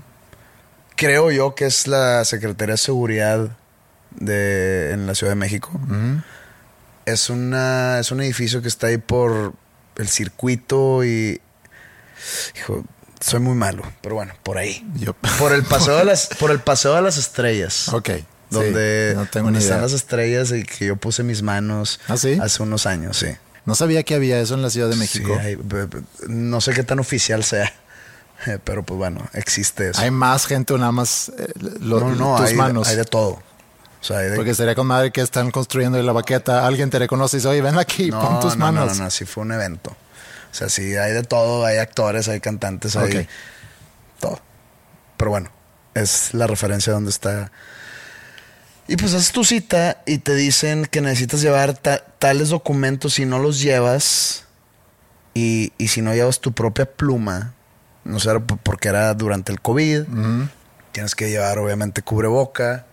[0.95, 3.57] Creo yo que es la Secretaría de Seguridad
[4.11, 5.71] de, en la Ciudad de México.
[7.05, 9.53] Es, una, es un edificio que está ahí por
[9.95, 11.41] el circuito y...
[12.57, 12.83] Hijo,
[13.19, 14.85] soy muy malo, pero bueno, por ahí.
[14.95, 17.89] Yo- Por el paseo de las, por el paseo de las estrellas.
[17.89, 18.09] Ok.
[18.49, 21.99] Sí, Donde, no tengo donde ni están las estrellas y que yo puse mis manos
[22.07, 22.37] ¿Ah, sí?
[22.41, 23.27] hace unos años, sí.
[23.65, 25.33] No sabía que había eso en la Ciudad de México.
[25.39, 25.57] Sí, hay-
[26.27, 27.71] no sé qué tan oficial sea,
[28.65, 30.01] pero pues bueno, existe eso.
[30.01, 31.47] Hay más gente o nada más eh,
[31.79, 32.87] lo- no, no, tus hay, manos.
[32.87, 33.41] hay de todo.
[34.01, 36.67] O sea, hay de- Porque sería con madre que están construyendo la baqueta.
[36.67, 38.87] Alguien te reconoce y dice, oye, ven aquí, no, pon tus no, manos.
[38.91, 39.91] No, no, no, sí fue un evento.
[39.91, 43.27] O sea, sí hay de todo, hay actores, hay cantantes, hay
[44.19, 44.39] todo.
[45.15, 45.49] Pero bueno,
[45.93, 47.49] es la referencia donde está.
[48.93, 53.25] Y pues haces tu cita y te dicen que necesitas llevar ta- tales documentos si
[53.25, 54.45] no los llevas.
[55.33, 57.55] Y, y si no llevas tu propia pluma,
[58.03, 60.03] no sé, por- porque era durante el COVID,
[60.91, 62.85] tienes que llevar obviamente cubreboca,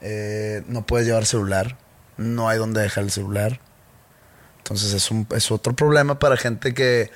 [0.00, 1.76] eh, no puedes llevar celular,
[2.16, 3.60] no hay donde dejar el celular.
[4.60, 7.10] Entonces es, un, es otro problema para gente que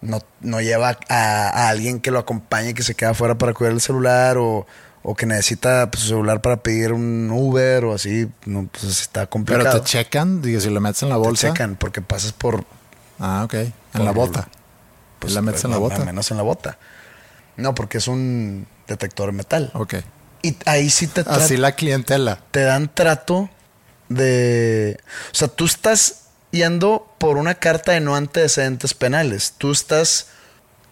[0.00, 3.74] no, no lleva a, a alguien que lo acompañe, que se queda afuera para cuidar
[3.74, 4.66] el celular o,
[5.02, 8.28] o que necesita pues, su celular para pedir un Uber o así.
[8.44, 9.64] No, pues está complicado.
[9.70, 11.48] Pero te checan, digo, si lo metes en la Te bolsa.
[11.48, 12.64] checan porque pasas por...
[13.18, 13.54] Ah, ok.
[13.54, 14.48] En Por- la bota.
[15.18, 16.04] Pues, la metes en la al bota.
[16.04, 16.78] menos en la bota.
[17.56, 19.70] No, porque es un detector de metal.
[19.74, 19.94] Ok.
[20.42, 22.38] Y ahí sí te Así la clientela.
[22.50, 23.50] te dan trato
[24.08, 24.98] de...
[25.30, 29.54] O sea, tú estás yendo por una carta de no antecedentes penales.
[29.58, 30.28] Tú estás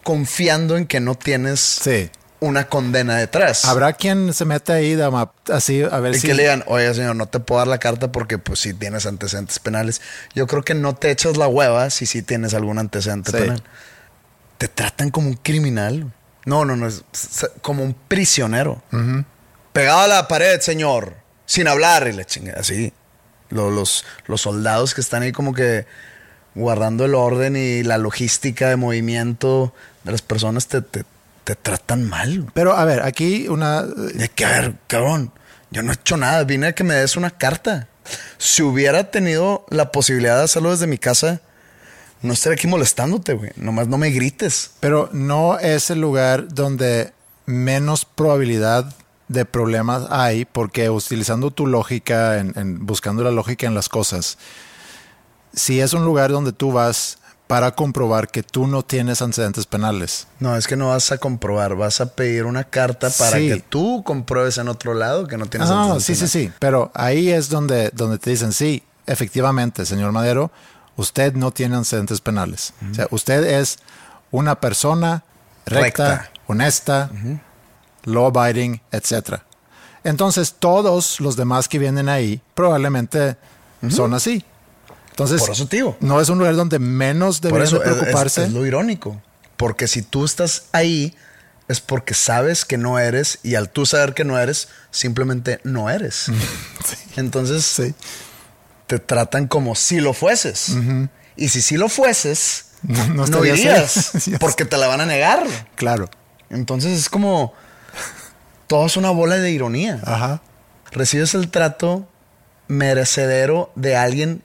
[0.03, 2.09] confiando en que no tienes Sí.
[2.41, 3.65] Una condena detrás.
[3.65, 6.27] Habrá quien se mete ahí, dama, así, a ver Y si.
[6.27, 9.05] que le digan, oye señor, no te puedo dar la carta porque pues sí tienes
[9.05, 10.01] antecedentes penales.
[10.35, 13.37] Yo creo que no te echas la hueva si sí tienes algún antecedente Sí.
[13.37, 13.63] penal.
[14.57, 16.11] Te tratan como un criminal.
[16.45, 17.03] No, no, no, es
[17.61, 18.81] como un prisionero.
[19.73, 21.15] Pegado a la pared, señor.
[21.45, 22.93] Sin hablar y le chingue así.
[23.49, 25.85] Lo- Los, los soldados que están ahí como que
[26.55, 29.73] guardando el orden y la logística de movimiento
[30.03, 31.03] de las personas te, te,
[31.49, 32.45] te tratan mal.
[32.53, 33.81] Pero a ver, aquí una...
[33.81, 35.31] De que, a ver, cabrón,
[35.71, 37.87] yo no he hecho nada, vine a que me des una carta.
[38.37, 41.41] Si hubiera tenido la posibilidad de hacerlo desde mi casa,
[42.21, 43.51] no estaría aquí molestándote, güey.
[43.55, 44.71] Nomás no me grites.
[44.79, 47.13] Pero no es el lugar donde
[47.47, 48.93] menos probabilidad
[49.27, 54.37] de problemas hay, porque utilizando tu lógica, en, en- buscando la lógica en las cosas,
[55.53, 57.18] si es un lugar donde tú vas
[57.49, 61.75] para comprobar que tú no tienes antecedentes penales, No, es que no vas a comprobar,
[61.75, 63.47] vas a pedir una carta para Sí.
[63.47, 66.51] que tú compruebes en otro lado que no tienes Ah, antecedentes sí, sí, penales.
[66.53, 66.57] sí.
[66.59, 70.51] Pero ahí es donde, donde te dicen, sí, efectivamente, señor Madero,
[70.95, 72.73] usted no tiene antecedentes penales.
[72.91, 73.79] O sea, usted es
[74.29, 75.23] una persona
[75.65, 76.31] recta, Recta.
[76.45, 77.09] honesta,
[78.03, 79.41] law abiding, etc.
[80.03, 83.37] Entonces, todos los demás que vienen ahí probablemente
[83.89, 84.45] son así.
[85.19, 88.41] Entonces, Por eso no es un lugar donde menos deberían de preocuparse.
[88.43, 89.21] Es, es lo irónico.
[89.57, 91.13] Porque si tú estás ahí,
[91.67, 95.89] es porque sabes que no eres y al tú saber que no eres, simplemente no
[95.89, 96.27] eres.
[97.17, 97.93] Entonces Sí.
[98.87, 100.71] te tratan como si lo fueses.
[101.35, 105.45] Y si sí lo fueses, No- no no, irías porque te la van a negar.
[105.75, 106.09] Claro.
[106.49, 107.53] Entonces es como
[108.67, 109.99] todo es una bola de ironía.
[110.05, 110.41] Ajá.
[110.91, 112.07] Recibes el trato
[112.69, 114.43] merecedero de alguien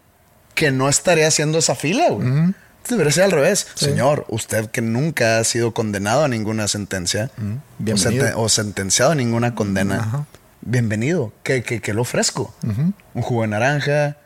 [0.54, 2.54] que no estaría haciendo esa fila, güey.
[2.88, 3.66] Debería ser al revés.
[3.74, 7.40] Señor, usted que nunca ha sido condenado a ninguna sentencia o,
[7.78, 8.26] Bienvenido.
[8.26, 10.26] senten- o sentenciado a ninguna condena,
[10.60, 11.32] bienvenido.
[11.42, 12.54] ¿Qué, qué, qué le ofrezco?
[12.62, 14.16] Un jugo de naranja,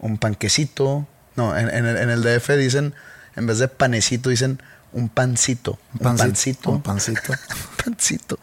[0.00, 1.06] un panquecito.
[1.36, 2.92] No, en, en el, en el DF dicen,
[3.36, 4.60] en vez de panecito, dicen
[4.92, 5.78] un pancito.
[5.94, 6.70] Un pancito.
[6.72, 7.32] Un pancito.
[7.84, 8.38] pancito.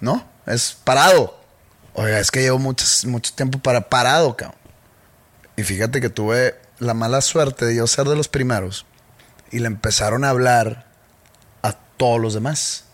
[0.00, 1.38] No, es parado.
[1.94, 4.57] Oiga, es que llevo muchos, mucho tiempo para parado, cabrón.
[5.58, 8.86] Y fíjate que tuve la mala suerte de yo ser de los primeros.
[9.50, 10.86] Y le empezaron a hablar
[11.62, 12.84] a todos los demás.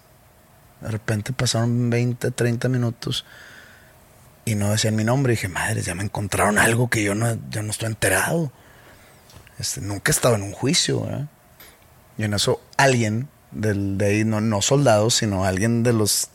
[0.81, 3.27] De repente pasaron 20, 30 minutos
[4.47, 5.35] y no decían mi nombre.
[5.35, 8.51] Y dije, madre, ya me encontraron algo que yo no, yo no estoy enterado.
[9.59, 11.29] Este, nunca he estado en un juicio, ¿verdad?
[12.17, 16.31] Y en eso alguien de ahí, no, no soldados, sino alguien de los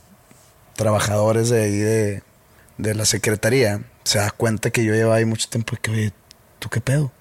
[0.76, 2.24] trabajadores de ahí de,
[2.78, 6.14] de la secretaría, se da cuenta que yo llevaba ahí mucho tiempo y que, oye,
[6.60, 7.12] ¿tú qué pedo?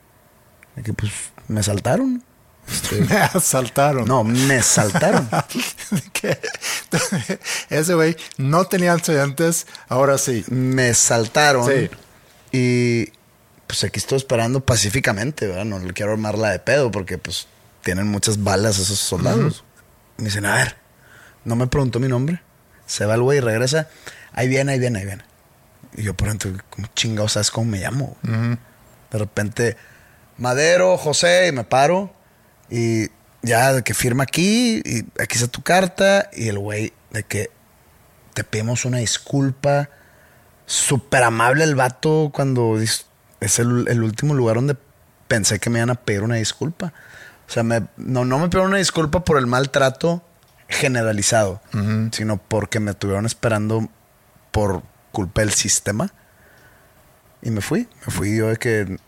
[0.77, 1.13] Y que pues
[1.49, 2.23] me saltaron.
[2.71, 4.07] Este, Me asaltaron.
[4.07, 5.29] no, me saltaron.
[7.71, 10.45] ese güey no tenía antecedentes, ahora sí.
[10.49, 11.67] me saltaron.
[11.67, 11.91] Sí.
[12.53, 13.13] Y
[13.67, 15.65] pues aquí estoy esperando pacíficamente, ¿verdad?
[15.65, 17.47] No le quiero armarla de pedo porque pues
[17.83, 19.65] tienen muchas balas esos soldados.
[20.17, 20.77] Me dicen, a ver,
[21.45, 22.43] no me preguntó mi nombre.
[22.87, 23.89] Se va el güey y regresa.
[24.33, 25.25] Ahí viene, ahí viene, ahí viene.
[25.97, 28.17] Y yo por dentro, como chingado, ¿sabes cómo me llamo?
[28.23, 29.77] De repente,
[30.37, 32.13] Madero, José, y me paro.
[32.71, 33.09] Y
[33.43, 36.29] ya de que firma aquí, y aquí está tu carta.
[36.33, 37.51] Y el güey, de que
[38.35, 39.89] te pedimos una disculpa.
[40.67, 43.07] Súper amable el vato cuando es
[43.59, 44.77] el, el último lugar donde
[45.27, 46.93] pensé que me iban a pedir una disculpa.
[47.49, 50.23] O sea, me- no, no me pidieron una disculpa por el maltrato
[50.69, 51.63] generalizado,
[52.13, 53.89] sino porque me estuvieron esperando
[54.51, 54.83] por
[55.19, 56.13] culpa del sistema.
[57.43, 57.89] Y me fui.
[58.07, 58.99] Me fui yo de que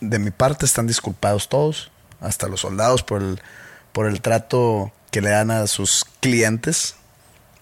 [0.00, 1.90] de mi parte están disculpados todos,
[2.20, 3.42] hasta los soldados por el,
[3.90, 6.94] por el trato que le dan a sus clientes.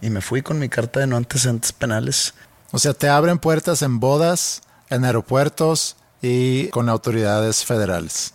[0.03, 2.35] Y me fui con mi carta de no antecedentes penales.
[2.73, 4.61] O sea, te abren puertas en bodas,
[4.91, 8.35] en aeropuertos y con autoridades federales.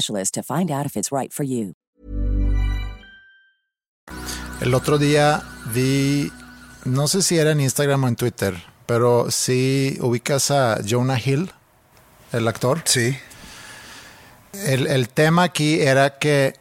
[0.31, 1.73] to find out if it's right for you.
[4.61, 5.43] El otro día
[5.73, 6.31] vi,
[6.85, 8.53] no sé si era en Instagram o en Twitter,
[8.85, 11.51] pero sí ubicas a Jonah Hill,
[12.31, 12.81] el actor.
[12.85, 13.17] Sí.
[14.53, 16.60] El, el tema aquí era que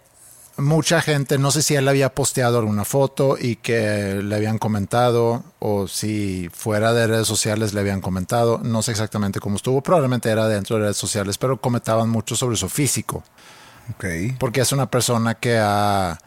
[0.61, 5.43] mucha gente, no sé si él había posteado alguna foto y que le habían comentado,
[5.59, 10.31] o si fuera de redes sociales le habían comentado, no sé exactamente cómo estuvo, probablemente
[10.31, 13.23] era dentro de redes sociales, pero comentaban mucho sobre su físico.
[14.39, 16.19] Porque es una persona que ha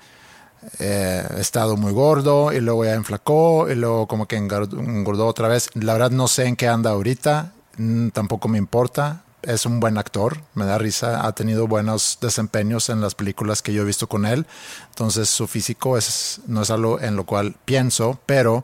[0.79, 5.47] eh, estado muy gordo y luego ya enflacó y luego como que engordó, engordó otra
[5.47, 5.69] vez.
[5.73, 9.22] La verdad no sé en qué anda ahorita, mm, tampoco me importa.
[9.43, 13.73] Es un buen actor, me da risa, ha tenido buenos desempeños en las películas que
[13.73, 14.45] yo he visto con él.
[14.89, 18.63] Entonces su físico es, no es algo en lo cual pienso, pero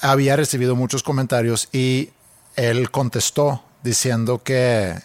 [0.00, 2.10] había recibido muchos comentarios y
[2.56, 4.96] él contestó diciendo que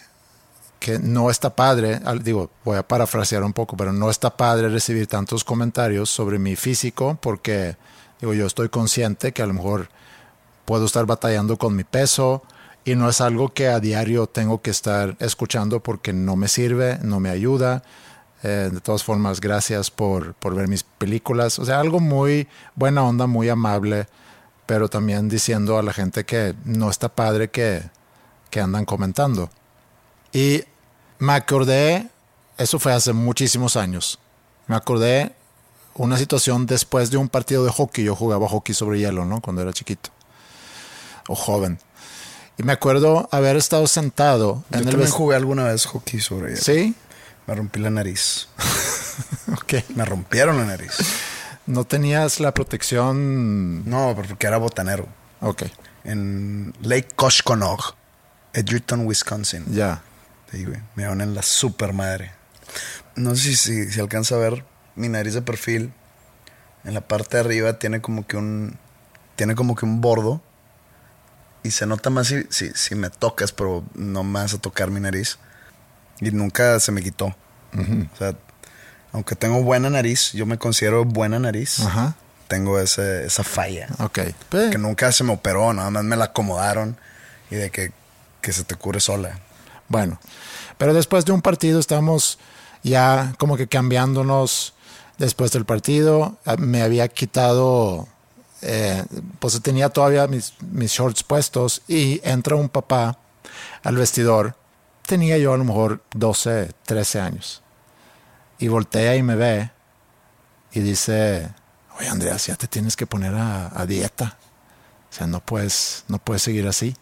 [0.84, 5.06] que no está padre, digo, voy a parafrasear un poco, pero no está padre recibir
[5.06, 7.78] tantos comentarios sobre mi físico porque,
[8.20, 9.88] digo, yo estoy consciente que a lo mejor
[10.66, 12.42] puedo estar batallando con mi peso
[12.84, 16.98] y no es algo que a diario tengo que estar escuchando porque no me sirve,
[17.02, 17.82] no me ayuda.
[18.42, 21.58] Eh, de todas formas, gracias por, por ver mis películas.
[21.58, 24.06] O sea, algo muy buena onda, muy amable,
[24.66, 27.82] pero también diciendo a la gente que no está padre que,
[28.50, 29.48] que andan comentando.
[30.32, 30.64] Y
[31.18, 32.08] me acordé,
[32.58, 34.18] eso fue hace muchísimos años,
[34.66, 35.32] me acordé
[35.94, 38.04] una situación después de un partido de hockey.
[38.04, 39.40] Yo jugaba hockey sobre hielo, ¿no?
[39.40, 40.10] Cuando era chiquito
[41.28, 41.78] o joven.
[42.56, 46.52] Y me acuerdo haber estado sentado Yo en el también jugué alguna vez hockey sobre
[46.52, 46.60] ella.
[46.60, 46.94] Sí,
[47.46, 48.48] Me rompí la nariz.
[49.52, 49.74] ok.
[49.96, 50.92] Me rompieron la nariz.
[51.66, 53.88] No tenías la protección.
[53.88, 55.08] No, porque era botanero.
[55.40, 55.64] Ok,
[56.04, 57.80] En Lake Koshkonong,
[58.52, 59.64] Edgerton, Wisconsin.
[59.70, 60.02] ya.
[60.50, 60.78] Sí, güey.
[60.94, 62.32] Me dieron en la super madre.
[63.16, 65.92] No sé si, si, si alcanza a ver mi nariz de perfil.
[66.84, 68.78] En la parte de arriba tiene como que un.
[69.36, 70.40] Tiene como que un bordo.
[71.64, 74.90] Y se nota más si, si, si me tocas, pero no me vas a tocar
[74.90, 75.38] mi nariz.
[76.20, 77.34] Y nunca se me quitó.
[77.74, 78.34] O sea,
[79.12, 81.80] aunque tengo buena nariz, yo me considero buena nariz.
[81.80, 82.14] Ajá.
[82.46, 83.88] Tengo ese, esa falla.
[83.98, 84.20] Ok.
[84.50, 86.96] Pues, Que nunca se me operó, nada más me la acomodaron.
[87.50, 87.92] Y de que,
[88.40, 89.40] que se te cure sola.
[89.88, 90.20] Bueno,
[90.78, 92.38] pero después de un partido estamos
[92.82, 94.74] ya como que cambiándonos
[95.18, 96.38] después del partido.
[96.44, 98.06] Ah, Me había quitado,
[98.64, 99.04] eh,
[99.38, 100.54] pues tenía todavía mis,
[100.90, 103.18] shorts puestos y entra un papá
[103.82, 104.56] al vestidor.
[105.06, 107.62] Tenía yo a lo mejor 12, 13 años.
[108.58, 109.70] Y voltea y me ve
[110.72, 111.52] y dice,
[111.98, 114.38] oye Andreas, ya te tienes que poner a, a dieta.
[115.10, 116.96] O sea, no puedes, no puedes seguir así.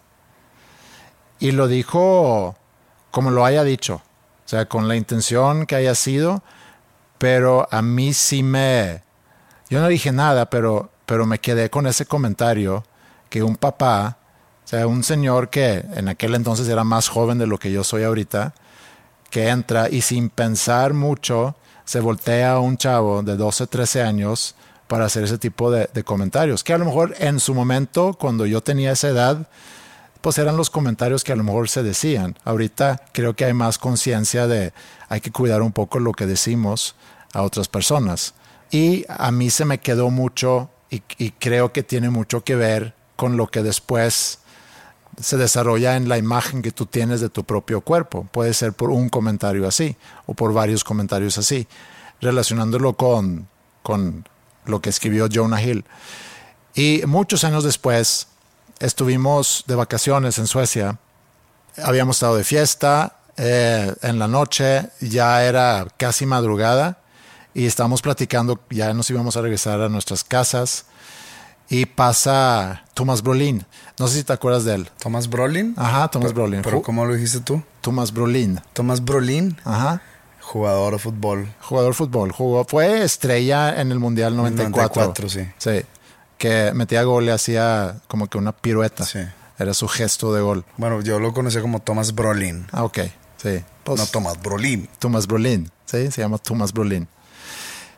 [1.38, 2.56] Y lo dijo
[3.12, 6.42] como lo haya dicho, o sea, con la intención que haya sido,
[7.18, 9.02] pero a mí sí me...
[9.68, 12.86] Yo no dije nada, pero, pero me quedé con ese comentario
[13.28, 14.16] que un papá,
[14.64, 17.84] o sea, un señor que en aquel entonces era más joven de lo que yo
[17.84, 18.54] soy ahorita,
[19.28, 21.54] que entra y sin pensar mucho
[21.84, 24.54] se voltea a un chavo de 12, 13 años
[24.88, 28.62] para hacer ese tipo de, comentarios, que a lo mejor en su momento, cuando yo
[28.62, 29.48] tenía esa edad,
[30.22, 32.38] pues eran los comentarios que a lo mejor se decían.
[32.42, 34.72] Ahorita creo que hay más conciencia de
[35.10, 36.94] hay que cuidar un poco lo que decimos
[37.34, 38.32] a otras personas.
[38.70, 40.70] Y a mí se me quedó mucho
[41.18, 44.40] y, creo que tiene mucho que ver con lo que después
[45.18, 48.28] se desarrolla en la imagen que tú tienes de tu propio cuerpo.
[48.30, 51.66] Puede ser por un comentario así o por varios comentarios así,
[52.20, 53.48] relacionándolo con,
[53.82, 54.28] con
[54.66, 55.84] lo que escribió Jonah Hill.
[56.74, 58.28] Y muchos años después
[58.78, 60.98] estuvimos de vacaciones en Suecia.
[61.82, 67.01] Habíamos estado de fiesta eh, en la noche, ya era casi madrugada
[67.54, 70.86] y estábamos platicando, ya nos íbamos a regresar a nuestras casas
[71.68, 73.64] y pasa Thomas Brolin.
[73.98, 74.90] No sé si te acuerdas de él.
[74.98, 75.74] Thomas Brolin.
[75.76, 76.62] Ajá, Thomas Pero- Brolin.
[76.62, 77.62] Pero ¿cómo lo dijiste tú?
[77.80, 78.60] Thomas Brolin.
[78.72, 80.02] Thomas Brolin, Ajá.
[80.40, 81.48] jugador de fútbol.
[81.60, 82.32] Jugador de fútbol.
[82.32, 85.02] Jugó, fue estrella en el Mundial 94.
[85.02, 85.46] 94, sí.
[85.58, 85.86] Sí.
[86.38, 89.04] Que metía gol, le hacía como que una pirueta.
[89.04, 89.20] Sí.
[89.58, 90.64] Era su gesto de gol.
[90.76, 92.66] Bueno, yo lo conocí como Thomas Brolin.
[92.72, 92.98] Ah, ok.
[93.36, 93.62] Sí.
[93.84, 94.88] Pues, no Tomás Brolin.
[94.98, 97.08] Thomas Brolin, sí, se llama Thomas Brolin.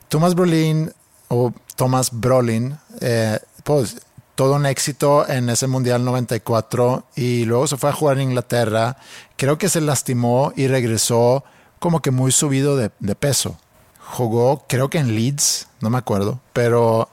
[0.09, 0.92] Thomas Brolin
[1.28, 3.96] o Thomas Brolin, eh, pues
[4.34, 8.96] todo un éxito en ese Mundial 94 y luego se fue a jugar en Inglaterra.
[9.36, 11.44] Creo que se lastimó y regresó
[11.78, 13.57] como que muy subido de, de peso.
[14.00, 17.09] Jugó, creo que en Leeds, no me acuerdo, pero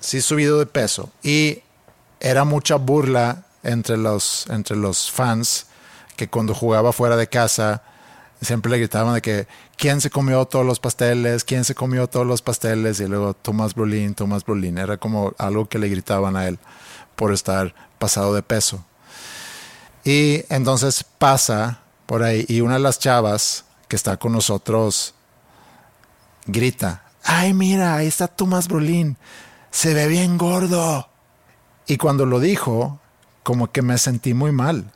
[0.00, 1.10] sí subido de peso.
[1.22, 1.62] Y
[2.20, 5.66] era mucha burla entre los, entre los fans
[6.16, 7.82] que cuando jugaba fuera de casa
[8.40, 12.26] siempre le gritaban de que quién se comió todos los pasteles, quién se comió todos
[12.26, 14.78] los pasteles y luego Tomás Brolin, Tomás Brolin.
[14.78, 16.58] Era como algo que le gritaban a él
[17.16, 18.84] por estar pasado de peso.
[20.04, 25.14] Y entonces pasa por ahí y una de las chavas que está con nosotros
[26.46, 29.16] grita, ay mira, ahí está Tomás Brolin,
[29.70, 31.08] se ve bien gordo.
[31.86, 32.98] Y cuando lo dijo,
[33.42, 34.90] como que me sentí muy mal,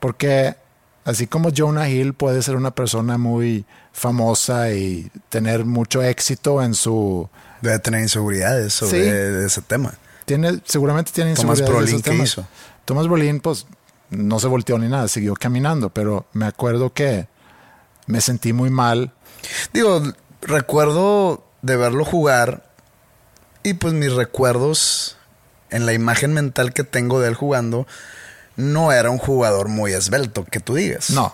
[0.00, 0.56] porque
[1.04, 6.74] así como Jonah Hill puede ser una persona muy famosa y tener mucho éxito en
[6.74, 7.28] su...
[7.62, 8.90] Debe tener inseguridades sobre
[9.40, 9.44] Sí.
[9.46, 9.94] ese tema.
[10.24, 12.46] Tiene, seguramente tiene Thomas inseguridades de Brolin, ¿qué hizo?
[12.84, 13.66] Thomas Brolin, pues,
[14.10, 17.26] no se volteó ni nada, siguió caminando, pero me acuerdo que
[18.06, 19.12] me sentí muy mal.
[19.72, 20.02] Digo,
[20.42, 22.70] recuerdo de verlo jugar
[23.62, 25.16] y pues mis recuerdos
[25.70, 27.86] en la imagen mental que tengo de él jugando
[28.56, 31.10] no era un jugador muy esbelto, que tú digas.
[31.10, 31.32] No,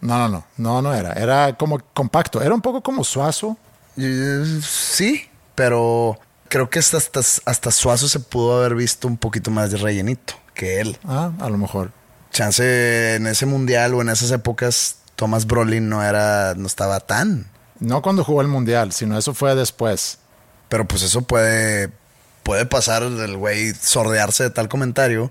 [0.00, 1.12] no, no, no, no, no era.
[1.12, 3.56] Era como compacto, era un poco como suazo.
[3.96, 9.70] Sí, pero creo que hasta, hasta, hasta Suazo se pudo haber visto un poquito más
[9.70, 10.98] de rellenito que él.
[11.04, 11.92] Ah, a lo mejor.
[12.30, 17.46] Chance en ese mundial o en esas épocas, Thomas Brolin no era, no estaba tan.
[17.78, 20.18] No cuando jugó el mundial, sino eso fue después.
[20.68, 21.90] Pero pues eso puede,
[22.42, 25.30] puede pasar el güey sordearse de tal comentario,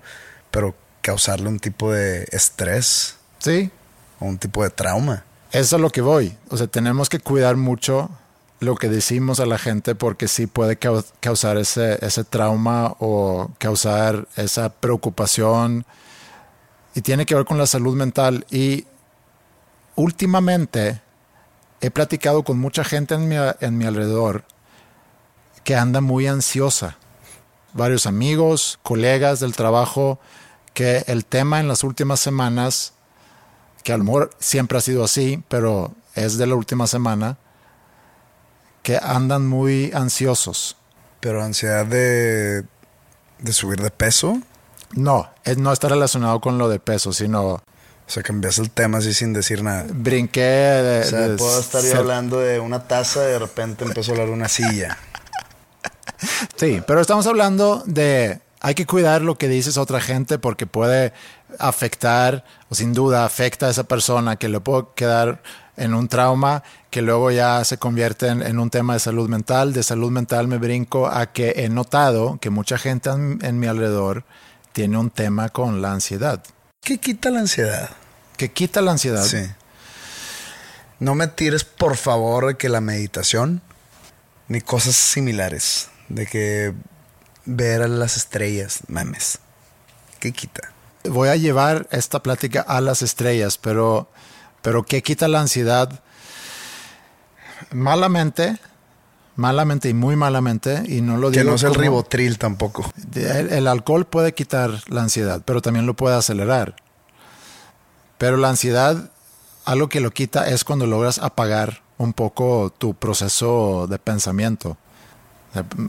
[0.50, 3.70] pero causarle un tipo de estrés Sí,
[4.20, 5.24] o un tipo de trauma.
[5.50, 6.36] Eso es lo que voy.
[6.48, 8.08] O sea, tenemos que cuidar mucho
[8.60, 13.50] lo que decimos a la gente porque sí puede cau- causar ese, ese trauma o
[13.58, 15.84] causar esa preocupación
[16.94, 18.46] y tiene que ver con la salud mental.
[18.50, 18.86] Y
[19.96, 21.00] últimamente
[21.80, 24.44] he platicado con mucha gente en mi, en mi alrededor
[25.64, 26.96] que anda muy ansiosa.
[27.74, 30.18] Varios amigos, colegas del trabajo,
[30.74, 32.94] que el tema en las últimas semanas
[33.82, 37.38] que a lo mejor siempre ha sido así, pero es de la última semana,
[38.82, 40.76] que andan muy ansiosos.
[41.20, 42.64] Pero ansiedad de,
[43.38, 44.40] de subir de peso.
[44.92, 47.62] No, no está relacionado con lo de peso, sino O
[48.06, 49.86] sea, cambias el tema así sin decir nada.
[49.88, 51.00] brinqué de...
[51.00, 54.14] O sea, de puedo estar yo hablando de una taza y de repente empiezo a
[54.14, 54.98] hablar de una silla.
[56.54, 58.40] Sí, pero estamos hablando de...
[58.64, 61.12] Hay que cuidar lo que dices a otra gente porque puede
[61.58, 65.42] afectar, o sin duda afecta a esa persona que le puede quedar
[65.76, 69.72] en un trauma que luego ya se convierte en, en un tema de salud mental.
[69.72, 73.66] De salud mental me brinco a que he notado que mucha gente en, en mi
[73.66, 74.24] alrededor
[74.72, 76.42] tiene un tema con la ansiedad.
[76.82, 77.90] ¿Qué quita la ansiedad?
[78.36, 79.24] Que quita la ansiedad.
[79.24, 79.44] Sí.
[81.00, 83.60] No me tires, por favor, de que la meditación
[84.46, 85.88] ni cosas similares.
[86.08, 86.74] De que
[87.44, 89.38] ver a las estrellas, mames.
[90.20, 90.72] ¿Qué quita?
[91.04, 94.08] Voy a llevar esta plática a las estrellas, pero,
[94.62, 96.00] pero ¿qué quita la ansiedad?
[97.72, 98.58] Malamente,
[99.36, 102.90] malamente y muy malamente, y no lo Que digo no es el ribotril tampoco.
[103.14, 106.76] El, el alcohol puede quitar la ansiedad, pero también lo puede acelerar.
[108.18, 109.10] Pero la ansiedad,
[109.64, 114.76] algo que lo quita es cuando logras apagar un poco tu proceso de pensamiento.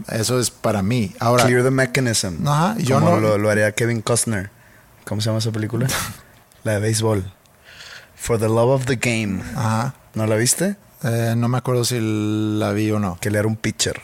[0.09, 1.13] Eso es para mí.
[1.19, 2.45] Ahora, Clear the mechanism.
[2.47, 4.49] Ajá, yo como no- lo, lo haría Kevin Costner.
[5.05, 5.87] ¿Cómo se llama esa película?
[6.63, 7.23] la de béisbol.
[8.15, 9.41] For the love of the game.
[9.55, 10.75] ajá, ¿No la viste?
[11.03, 13.17] eh, no me acuerdo si la vi o no.
[13.19, 14.01] Que él era un pitcher.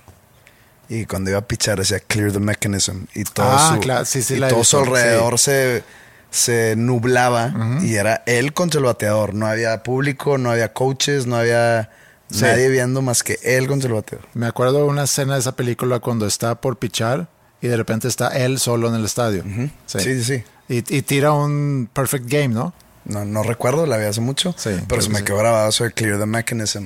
[0.90, 3.04] Y cuando iba a pitchar decía clear the mechanism.
[3.14, 5.84] Y todo Ah, su, claro, sí, sí y la todo su alrededor se,
[6.32, 7.54] se nublaba.
[7.84, 9.34] Y era él contra el bateador.
[9.36, 11.90] No había público, no había coaches, no había
[12.32, 12.42] Sí.
[12.44, 14.28] nadie viendo más que él contra el bateador.
[14.34, 17.28] Me acuerdo de una escena de esa película cuando está por pichar
[17.62, 19.44] y de repente está él solo en el estadio.
[19.86, 20.44] Sí, sí, sí.
[20.68, 22.74] Y, y tira un perfect game, ¿no?
[23.06, 24.54] No, no recuerdo, la vi hace mucho.
[24.58, 26.86] Sí, pero se me quedó grabado de Clear the Mechanism.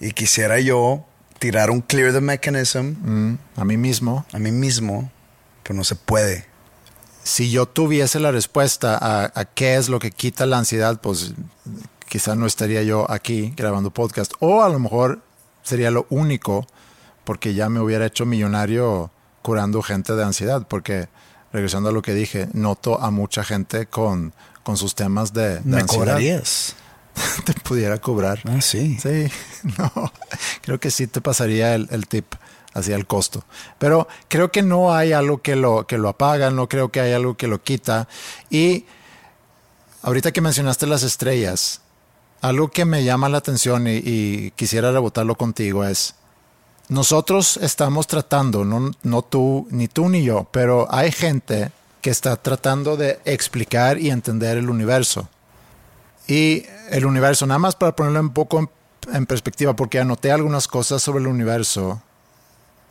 [0.00, 1.04] Y quisiera yo
[1.38, 4.24] tirar un Clear the Mechanism Mm, a mí mismo.
[4.32, 5.10] a mí mismo,
[5.62, 6.46] pero no se puede.
[7.22, 11.34] Si yo tuviese la respuesta a, a qué es lo que quita la ansiedad, pues
[12.08, 14.32] quizás no estaría yo aquí grabando podcast.
[14.40, 15.20] O a lo mejor
[15.62, 16.66] sería lo único
[17.24, 19.10] porque ya me hubiera hecho millonario
[19.42, 20.66] curando gente de ansiedad.
[20.68, 21.08] Porque,
[21.52, 24.32] regresando a lo que dije, noto a mucha gente con,
[24.62, 26.04] con sus temas de, de ¿Me ansiedad.
[26.06, 26.74] cobrarías?
[27.44, 28.40] te pudiera cobrar.
[28.44, 28.98] Ah, sí.
[29.00, 29.30] Sí,
[29.78, 30.12] no,
[30.62, 32.34] creo que sí te pasaría el, el tip
[32.74, 33.44] hacia el costo.
[33.78, 37.12] Pero creo que no hay algo que lo, que lo apaga, no creo que hay
[37.12, 38.08] algo que lo quita.
[38.50, 38.86] Y
[40.02, 41.80] ahorita que mencionaste las estrellas,
[42.40, 46.14] algo que me llama la atención y, quisiera rebotarlo contigo es,
[46.88, 51.70] nosotros estamos tratando, no, no tú, ni tú ni yo, pero hay gente
[52.00, 55.28] que está tratando de explicar y entender el universo.
[56.26, 58.70] Y el universo, nada más para ponerlo un poco en,
[59.12, 62.00] en perspectiva, porque anoté algunas cosas sobre el universo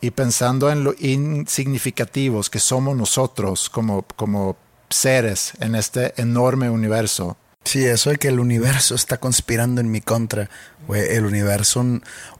[0.02, 4.56] y pensando en lo insignificativos que somos nosotros como, como
[4.90, 7.38] seres en este enorme universo.
[7.68, 10.50] Sí, eso de que el universo está conspirando en mi contra.
[10.88, 11.86] Güey, el universo,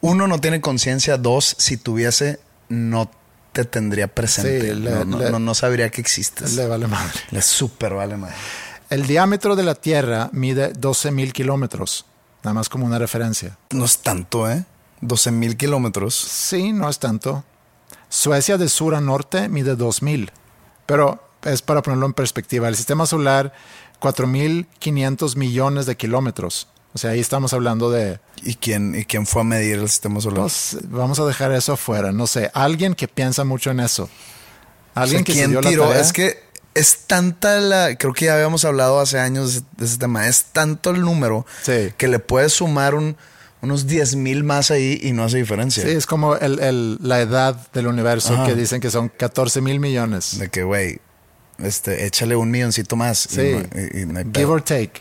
[0.02, 3.12] uno, no tiene conciencia, dos, si tuviese, no
[3.54, 4.62] te tendría presente.
[4.62, 6.54] Sí, le- no, no- le- no- no sabría que existes.
[6.54, 7.20] Le vale madre.
[7.32, 8.36] Le súper vale madre.
[8.90, 12.06] El diámetro de la Tierra mide 12 mil kilómetros,
[12.44, 13.58] nada más como una referencia.
[13.72, 14.64] No es tanto, ¿eh?
[15.02, 16.16] 12 mil kilómetros.
[16.16, 17.44] Sí, no es tanto.
[18.10, 20.32] Suecia de sur a norte mide 2000.
[20.86, 22.68] Pero es para ponerlo en perspectiva.
[22.70, 23.54] El sistema solar,
[24.02, 26.68] 4.500 millones de kilómetros.
[26.94, 28.20] O sea, ahí estamos hablando de...
[28.44, 30.42] ¿Y quién, ¿Y quién fue a medir el sistema solar?
[30.42, 32.12] pues, vamos a dejar eso afuera.
[32.12, 34.10] No sé, alguien que piensa mucho en eso.
[34.96, 36.02] Alguien O sea, que se ¿quién dio la tarea.
[36.02, 36.40] Es que
[36.74, 37.96] es tanta la.
[37.98, 40.28] Creo que ya habíamos hablado hace años de ese, de ese tema.
[40.28, 41.92] Es tanto el número Sí.
[41.98, 43.16] que le puedes sumar un-
[43.62, 45.84] unos 10 mil más ahí y no hace diferencia.
[45.84, 48.46] Sí, es como el- el- la edad del universo Ajá.
[48.48, 50.40] que dicen que son 14 mil millones.
[50.40, 51.00] De que, güey,
[51.60, 53.26] este, échale un milloncito más.
[53.26, 53.52] y Sí.
[53.54, 54.52] no- y- y no hay Give pedo.
[54.52, 54.92] or take.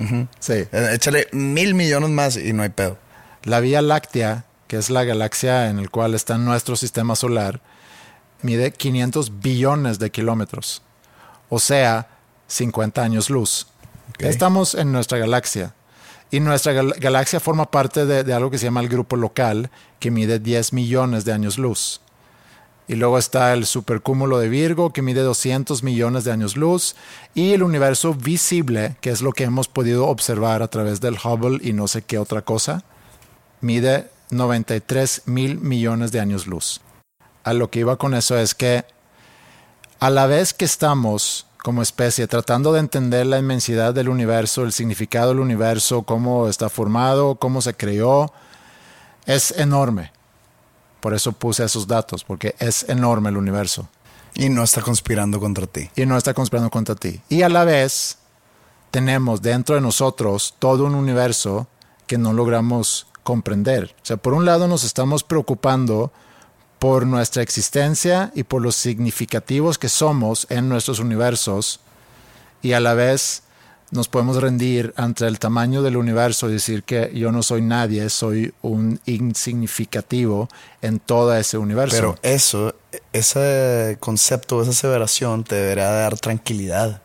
[0.40, 0.52] Sí.
[0.52, 2.98] Eh, Échale mil millones más y no hay pedo.
[3.44, 7.60] La Vía Láctea, que es la galaxia en el cual está nuestro sistema solar,
[8.42, 10.82] mide 500 billones de kilómetros.
[11.48, 12.08] O sea,
[12.48, 13.66] 50 años luz.
[14.10, 14.22] Ok.
[14.22, 15.74] Estamos en nuestra galaxia.
[16.30, 19.70] Y nuestra gal- galaxia forma parte de, de algo que se llama el grupo local,
[20.00, 22.00] que mide 10 millones de años luz.
[22.88, 26.94] Y luego está el supercúmulo de Virgo, que mide 200 millones de años luz.
[27.34, 31.58] Y el universo visible, que es lo que hemos podido observar a través del Hubble
[31.62, 32.84] y no sé qué otra cosa,
[33.60, 36.80] mide 93 mil millones de años luz.
[37.44, 38.84] A lo que iba con eso es que
[39.98, 44.72] a la vez que estamos como especie tratando de entender la inmensidad del universo, el
[44.72, 48.32] significado del universo, cómo está formado, cómo se creó,
[49.24, 50.12] es enorme.
[51.00, 53.88] Por eso puse esos datos, porque es enorme el universo
[54.34, 55.90] Y no está conspirando contra ti.
[55.94, 57.20] y no está conspirando contra ti.
[57.28, 58.18] Y a la vez
[58.90, 61.66] tenemos dentro de nosotros todo un universo
[62.06, 63.94] que no logramos comprender.
[64.02, 66.12] O sea, por un lado nos estamos preocupando
[66.78, 71.80] por nuestra existencia y por los significativos que somos en nuestros universos
[72.62, 73.42] y a la vez
[73.90, 78.08] nos podemos rendir ante el tamaño del universo y decir que yo no soy nadie,
[78.10, 80.48] soy un insignificativo
[80.82, 81.96] en todo ese universo.
[81.96, 82.74] Pero eso,
[83.12, 87.02] ese concepto, esa aseveración te debería dar tranquilidad.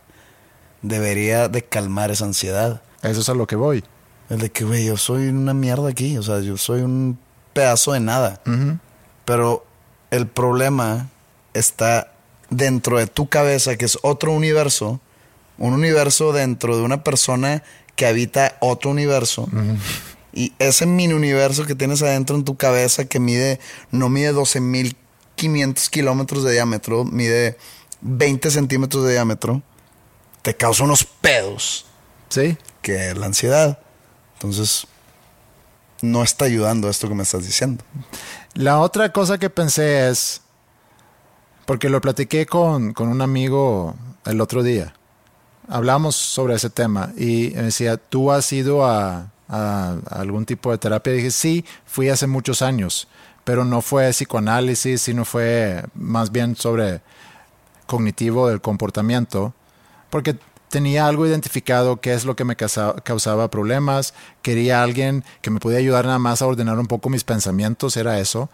[0.82, 2.82] Debería de calmar esa ansiedad.
[3.03, 3.84] Eso es a lo que voy.
[4.29, 6.17] El de que, güey, yo soy una mierda aquí.
[6.17, 7.19] O sea, yo soy un
[7.53, 8.41] pedazo de nada.
[9.25, 9.65] Pero
[10.09, 11.09] el problema
[11.53, 12.11] está
[12.49, 14.99] dentro de tu cabeza, que es otro universo.
[15.62, 17.64] Un universo dentro de una persona
[17.95, 19.47] que habita otro universo.
[20.34, 23.59] Y ese mini universo que tienes adentro en tu cabeza que mide,
[23.91, 27.57] no mide 12.500 kilómetros de diámetro, mide
[28.01, 29.62] 20 centímetros de diámetro,
[30.41, 31.86] te causa unos pedos
[32.30, 32.57] ¿Sí?
[32.82, 33.78] que es la ansiedad.
[34.34, 34.88] Entonces,
[36.01, 37.84] no está ayudando esto que me estás diciendo.
[38.55, 40.41] La otra cosa que pensé es,
[41.68, 43.95] porque lo platiqué con, con un amigo
[44.26, 44.95] el otro día,
[45.68, 49.28] hablamos sobre ese tema y me decía, ¿tú has ido a,
[50.09, 51.14] algún tipo de terapia?
[51.14, 53.07] Dije, sí, fui hace muchos años,
[53.43, 57.01] pero no fue psicoanálisis, sino fue más bien sobre
[57.86, 59.53] cognitivo del comportamiento,
[60.09, 60.38] porque
[60.70, 65.59] tenía algo identificado qué es lo que me causa- causaba problemas, quería alguien que me
[65.59, 68.49] pudiera ayudar nada más a ordenar un poco mis pensamientos, era eso.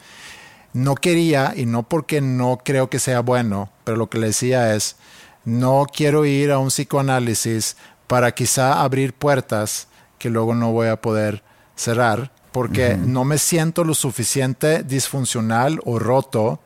[0.73, 4.75] No quería, y no porque no creo que sea bueno, pero lo que le decía
[4.75, 4.95] es,
[5.47, 9.87] no quiero ir a un psicoanálisis para quizá abrir puertas
[10.19, 11.41] que luego no voy a poder
[11.73, 16.59] cerrar, porque no me siento lo suficiente disfuncional o roto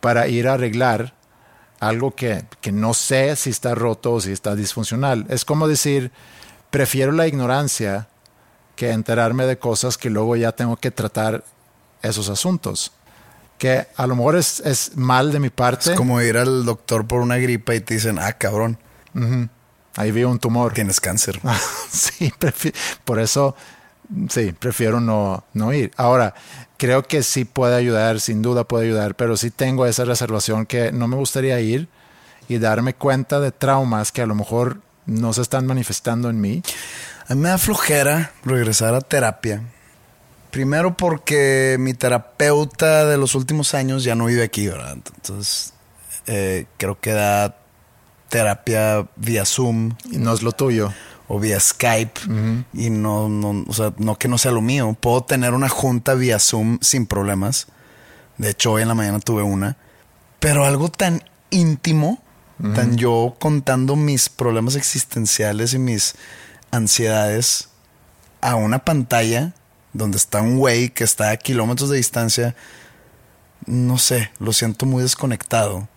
[0.00, 1.14] para ir a arreglar
[1.80, 5.26] algo que, que no sé si está roto o si está disfuncional.
[5.28, 6.12] Es como decir,
[6.70, 8.06] prefiero la ignorancia
[8.76, 11.42] que enterarme de cosas que luego ya tengo que tratar
[12.02, 12.92] esos asuntos.
[13.62, 15.92] Que a lo mejor es, es mal de mi parte.
[15.92, 18.76] Es como ir al doctor por una gripa y te dicen, ah, cabrón,
[19.94, 20.72] Ahí vi un tumor.
[20.72, 21.38] tienes cáncer.
[21.88, 22.34] sí,
[23.04, 23.54] por eso
[24.30, 25.92] sí, prefiero no, no ir.
[25.96, 26.34] Ahora,
[26.76, 30.90] creo que sí puede ayudar, sin duda puede ayudar, pero sí tengo esa reservación que
[30.90, 31.86] no me gustaría ir
[32.48, 36.64] y darme cuenta de traumas que a lo mejor no se están manifestando en mí.
[37.28, 39.62] A mí me da flojera regresar a terapia.
[40.52, 44.92] Primero porque mi terapeuta de los últimos años ya no vive aquí, ¿verdad?
[44.92, 45.72] Entonces,
[46.26, 47.56] eh, creo que da
[48.28, 49.96] terapia vía Zoom.
[50.10, 50.92] Y no es lo tuyo.
[51.26, 52.20] O vía Skype.
[52.74, 54.94] Y no, no, o sea, no que no sea lo mío.
[55.00, 57.68] Puedo tener una junta vía Zoom sin problemas.
[58.36, 59.78] De hecho, hoy en la mañana tuve una.
[60.38, 62.22] Pero algo tan íntimo,
[62.74, 66.14] tan yo contando mis problemas existenciales y mis
[66.70, 67.70] ansiedades
[68.42, 69.54] a una pantalla
[69.92, 72.54] donde está un güey que está a kilómetros de distancia,
[73.66, 75.88] no sé, lo siento muy desconectado.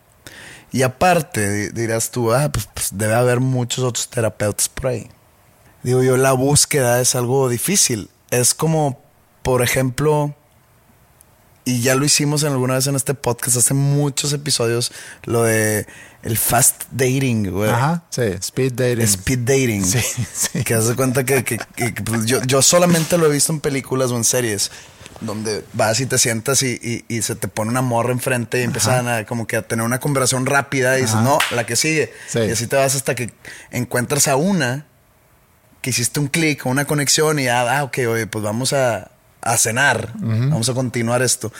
[0.72, 5.10] Y aparte, dirás tú, ah, pues, pues, debe haber muchos otros terapeutas por ahí.
[5.84, 8.10] Digo yo, la búsqueda es algo difícil.
[8.32, 9.00] Es como,
[9.42, 10.36] por ejemplo,
[11.66, 14.92] y ya lo hicimos en alguna vez en este podcast, hace muchos episodios,
[15.24, 15.86] lo de
[16.24, 17.70] el fast dating, güey.
[17.70, 19.02] Ajá, sí, speed dating.
[19.04, 19.86] Speed dating.
[19.86, 20.00] Sí,
[20.34, 20.64] sí.
[20.64, 24.12] Que hace cuenta que, que- que, pues, yo, yo solamente lo he visto en películas
[24.12, 24.72] o en series,
[25.22, 28.64] donde vas y te sientas y, y- y se te pone una morra enfrente y
[28.64, 31.24] empiezan a como que a tener una conversación rápida y dices, Ajá.
[31.24, 32.12] no, la que sigue.
[32.28, 32.40] Sí.
[32.40, 33.32] Y así te vas hasta que
[33.72, 34.88] encuentras a una
[35.82, 39.12] que hiciste un clic, una conexión y ya, ah, ok, oye, pues vamos a,
[39.46, 41.54] a cenar, vamos a continuar esto.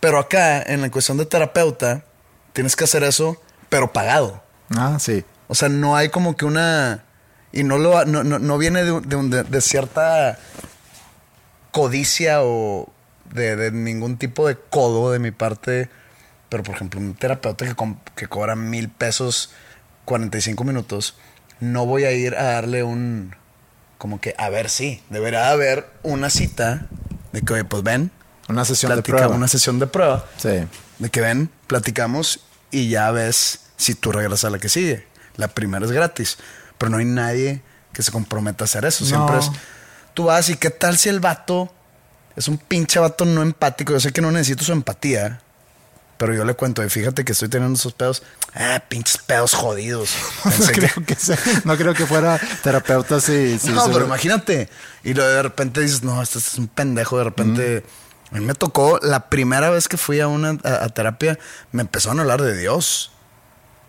[0.00, 2.04] Pero acá, en la cuestión de terapeuta,
[2.52, 4.42] tienes que hacer eso, pero pagado.
[4.76, 5.24] Ah, sí.
[5.48, 7.04] O sea, no hay como que una...
[7.52, 10.38] Y no, lo, no, no, no viene de, de, de- cierta
[11.70, 12.88] codicia o
[13.32, 15.88] de, de ningún tipo de codo de mi parte.
[16.48, 17.74] Pero, por ejemplo, un terapeuta que,
[18.14, 19.50] que cobra mil pesos
[20.04, 21.16] 45 minutos,
[21.60, 23.34] no voy a ir a darle un...
[23.98, 26.86] Como que, a ver, sí, deberá haber una cita
[27.32, 28.10] de que, oye, pues ven,
[28.48, 29.28] Una sesión de prueba.
[29.28, 30.24] una sesión de prueba.
[30.38, 30.64] Sí.
[30.98, 35.06] De que ven, platicamos y ya ves si tú regresas a la que sigue.
[35.36, 36.38] La primera es gratis,
[36.78, 37.62] pero no hay nadie
[37.92, 39.04] que se comprometa a hacer eso.
[39.04, 39.50] Siempre es,
[40.14, 41.72] tú vas y qué tal si el vato
[42.36, 43.92] es un pinche vato no empático.
[43.92, 45.40] Yo sé que no necesito su empatía,
[46.18, 48.22] pero yo le cuento, y fíjate que estoy teniendo esos pedos.
[48.54, 50.10] Ah, pinches pedos jodidos.
[50.44, 53.58] No que- creo que, sea- no creo que fuera terapeuta si...
[53.60, 54.68] si no, pero imagínate.
[55.04, 57.16] Y luego de repente dices, no, este es un pendejo.
[57.18, 57.84] De repente,
[58.30, 61.38] a mí me tocó la primera vez que fui a una a, a terapia,
[61.72, 63.12] me empezaron a hablar de Dios.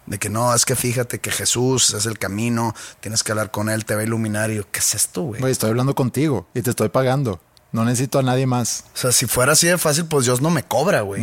[0.05, 3.69] De que no, es que fíjate que Jesús es el camino, tienes que hablar con
[3.69, 4.49] él, te va a iluminar.
[4.49, 5.39] Y yo, ¿qué es esto, güey?
[5.39, 7.39] Güey, estoy hablando contigo y te estoy pagando.
[7.71, 8.85] No necesito a nadie más.
[8.95, 11.21] O sea, si fuera así de fácil, pues Dios no me cobra, güey.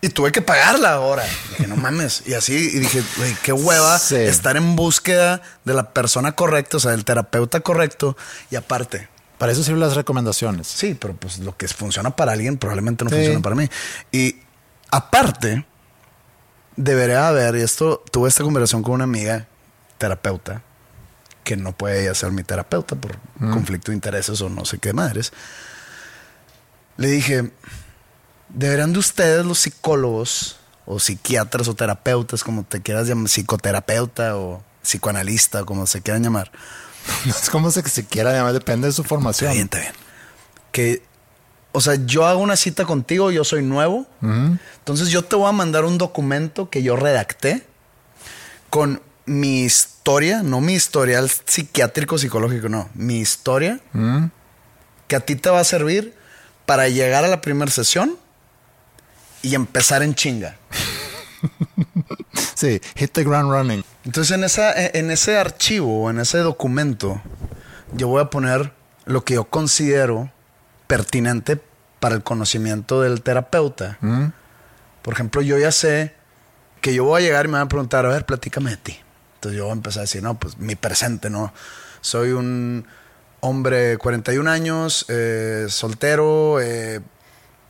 [0.00, 1.24] Y tuve que pagarla ahora.
[1.50, 2.22] Dije, no mames.
[2.26, 4.14] Y así, y dije, güey, qué hueva Sí.
[4.16, 8.16] estar en búsqueda de la persona correcta, o sea, del terapeuta correcto.
[8.50, 10.66] Y aparte, Para eso sirven las recomendaciones.
[10.66, 13.14] Sí, pero pues lo que funciona para alguien probablemente no Sí.
[13.16, 13.68] funciona para mí.
[14.10, 14.34] Y
[14.90, 15.64] aparte,
[16.74, 19.46] debería haber, y esto, tuve esta conversación con una amiga
[19.96, 20.62] terapeuta,
[21.44, 24.92] que no puede ella ser mi terapeuta por conflicto de intereses o no sé qué
[24.92, 25.32] madres.
[26.96, 27.52] Le dije,
[28.48, 34.62] deberían de ustedes los psicólogos o psiquiatras o terapeutas, como te quieras llamar, psicoterapeuta o
[34.82, 36.50] psicoanalista, como se quieran llamar,
[37.24, 39.50] No es como se, se quiera llamar, depende de su formación.
[39.50, 39.92] Está bien, está bien.
[40.72, 41.02] Que,
[41.72, 44.06] o sea, yo hago una cita contigo, yo soy nuevo.
[44.20, 47.66] Entonces yo te voy a mandar un documento que yo redacté
[48.70, 53.80] con mi historia, no mi historial psiquiátrico, psicológico, no, mi historia,
[55.06, 56.14] que a ti te va a servir
[56.66, 58.16] para llegar a la primera sesión
[59.42, 60.56] y empezar en chinga.
[62.54, 63.84] Sí, hit the ground running.
[64.04, 67.22] Entonces en, esa, en ese archivo, en ese documento,
[67.92, 68.72] yo voy a poner
[69.04, 70.30] lo que yo considero
[70.88, 71.60] pertinente
[72.00, 73.98] para el conocimiento del terapeuta.
[75.02, 76.14] Por ejemplo, yo ya sé
[76.80, 78.98] que yo voy a llegar y me van a preguntar, a ver, platícame de ti.
[79.34, 81.52] Entonces yo voy a empezar a decir, no, pues mi presente, ¿no?
[82.00, 82.86] Soy un
[83.40, 87.00] hombre de 41 años, eh, soltero, eh,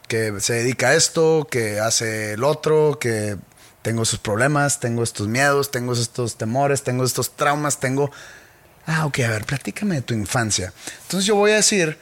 [0.09, 3.37] que se dedica a esto, que hace el otro, que
[3.83, 8.11] tengo sus problemas, tengo estos miedos, tengo estos temores, tengo estos traumas, tengo...
[8.87, 10.73] Ah, ok, a ver, platícame de tu infancia.
[11.03, 11.99] Entonces yo voy a decir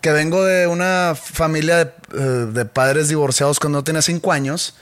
[0.00, 4.76] que vengo de una familia de, eh, de padres divorciados cuando no tenía cinco años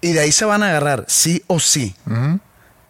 [0.00, 1.96] y de ahí se van a agarrar, sí o sí.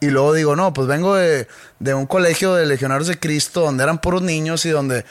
[0.01, 1.49] Y luego digo, no, pues vengo de,
[1.79, 5.05] de un colegio de legionarios de Cristo donde eran puros niños y donde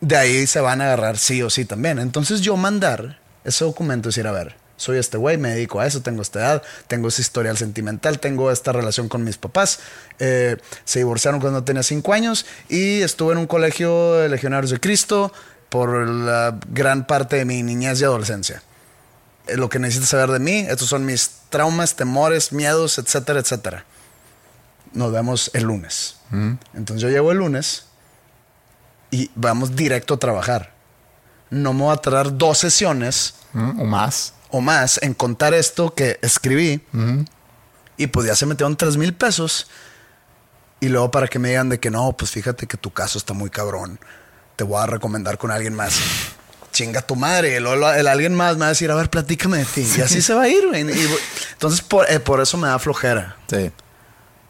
[0.00, 1.98] de ahí se van a agarrar sí o sí también.
[1.98, 5.86] Entonces yo mandar ese documento y decir, a ver, soy este güey, me dedico a
[5.86, 9.80] eso, tengo esta edad, tengo ese historial sentimental, tengo esta relación con mis papás.
[10.20, 14.78] Eh, se divorciaron cuando tenía cinco años y estuve en un colegio de legionarios de
[14.78, 15.32] Cristo
[15.68, 18.62] por la gran parte de mi niñez y adolescencia.
[19.48, 23.84] Eh, lo que necesitas saber de mí, estos son mis traumas, temores, miedos, etcétera, etcétera.
[24.92, 26.16] Nos vemos el lunes.
[26.74, 27.87] Entonces yo llego el lunes
[29.10, 30.74] y vamos directo a trabajar.
[31.50, 34.34] No me voy a tardar dos sesiones Mm, O más.
[34.50, 36.82] o más en contar esto que escribí.
[37.96, 39.68] Y pues ya se metieron tres mil pesos.
[40.80, 43.32] Y luego para que me digan de que no, pues fíjate que tu caso está
[43.32, 43.98] muy cabrón.
[44.56, 45.98] Te voy a recomendar con alguien más.
[46.72, 47.58] Chinga tu madre.
[47.58, 49.88] Luego el alguien más me va a decir, a ver, platícame de ti.
[49.96, 50.62] Y así se va a ir.
[50.74, 50.78] Y,
[51.52, 53.36] entonces por, eh, por eso me da flojera.
[53.48, 53.72] Sí.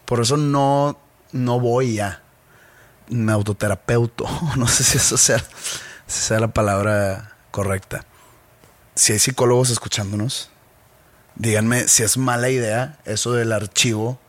[0.05, 0.99] Por eso no,
[1.31, 2.21] no voy ya.
[3.09, 4.25] Me autoterapeuto.
[4.55, 5.39] No sé si eso sea,
[6.07, 8.05] si sea la palabra correcta.
[8.95, 10.49] Si hay psicólogos escuchándonos,
[11.35, 14.19] díganme si es mala idea eso del archivo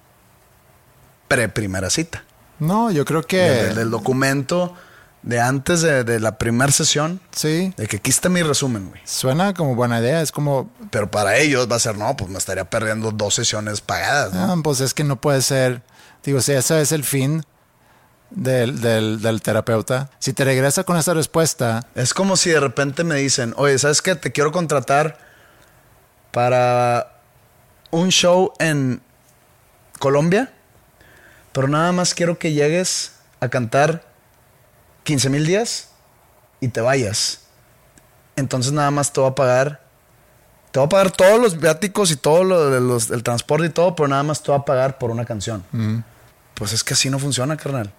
[1.28, 2.24] pre-primera cita.
[2.58, 3.38] No, yo creo que.
[3.38, 4.74] Del, del documento
[5.22, 7.20] de antes de, de la primera sesión.
[7.30, 7.72] Sí.
[7.76, 9.00] De que aquí está mi resumen, güey.
[9.04, 10.22] Suena como buena idea.
[10.22, 10.70] Es como.
[10.90, 14.52] Pero para ellos va a ser, no, pues me estaría perdiendo dos sesiones pagadas, ¿no?
[14.52, 15.82] ah, pues es que no puede ser.
[16.22, 17.44] Digo, si ese es el fin
[18.30, 20.10] del, del, del terapeuta.
[20.18, 21.86] Si te regresa con esa respuesta.
[21.94, 24.14] Es como si de repente me dicen, oye, ¿sabes qué?
[24.14, 25.18] Te quiero contratar
[26.30, 27.20] para
[27.90, 29.00] un show en
[29.98, 30.52] Colombia,
[31.52, 34.04] pero nada más quiero que llegues a cantar
[35.04, 35.88] 15 mil días
[36.60, 37.42] y te vayas.
[38.36, 39.82] Entonces nada más te voy a pagar,
[40.70, 43.96] te voy a pagar todos los viáticos y todo lo los, el transporte y todo,
[43.96, 45.64] pero nada más te voy a pagar por una canción.
[46.54, 47.92] Pues es que así no funciona, carnal.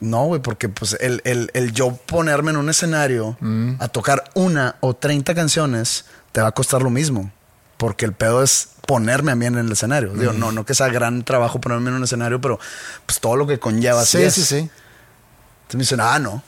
[0.00, 3.36] No, güey, porque pues el, el- el yo ponerme en un escenario
[3.78, 7.30] a tocar una o 30 canciones te va a costar lo mismo.
[7.76, 10.12] Porque el pedo es ponerme a mí en el escenario.
[10.12, 12.58] Digo, no, no que sea gran trabajo ponerme en un escenario, pero
[13.06, 14.04] pues todo lo que conlleva.
[14.04, 14.34] Sí, es.
[14.34, 14.56] sí, sí.
[14.56, 16.42] Entonces me dicen, ah, no.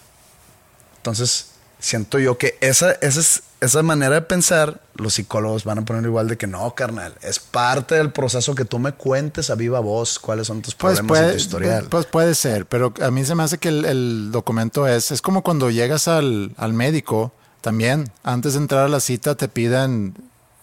[0.98, 1.46] Entonces
[1.78, 6.04] siento yo que esa, esa, es- esa manera de pensar, los psicólogos van a poner
[6.04, 7.14] igual de que no, carnal.
[7.22, 10.98] Es parte del proceso que tú me cuentes a viva voz cuáles son tus Pues
[10.98, 11.86] problemas y puede, tu historial.
[11.88, 15.22] pues puede ser, pero a mí se me hace que el, el documento es, es
[15.22, 20.14] como cuando llegas al, al médico, también, antes de entrar a la cita te piden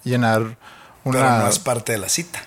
[0.03, 0.57] llenar
[1.03, 1.39] pero una...
[1.39, 2.41] no es parte de la cita.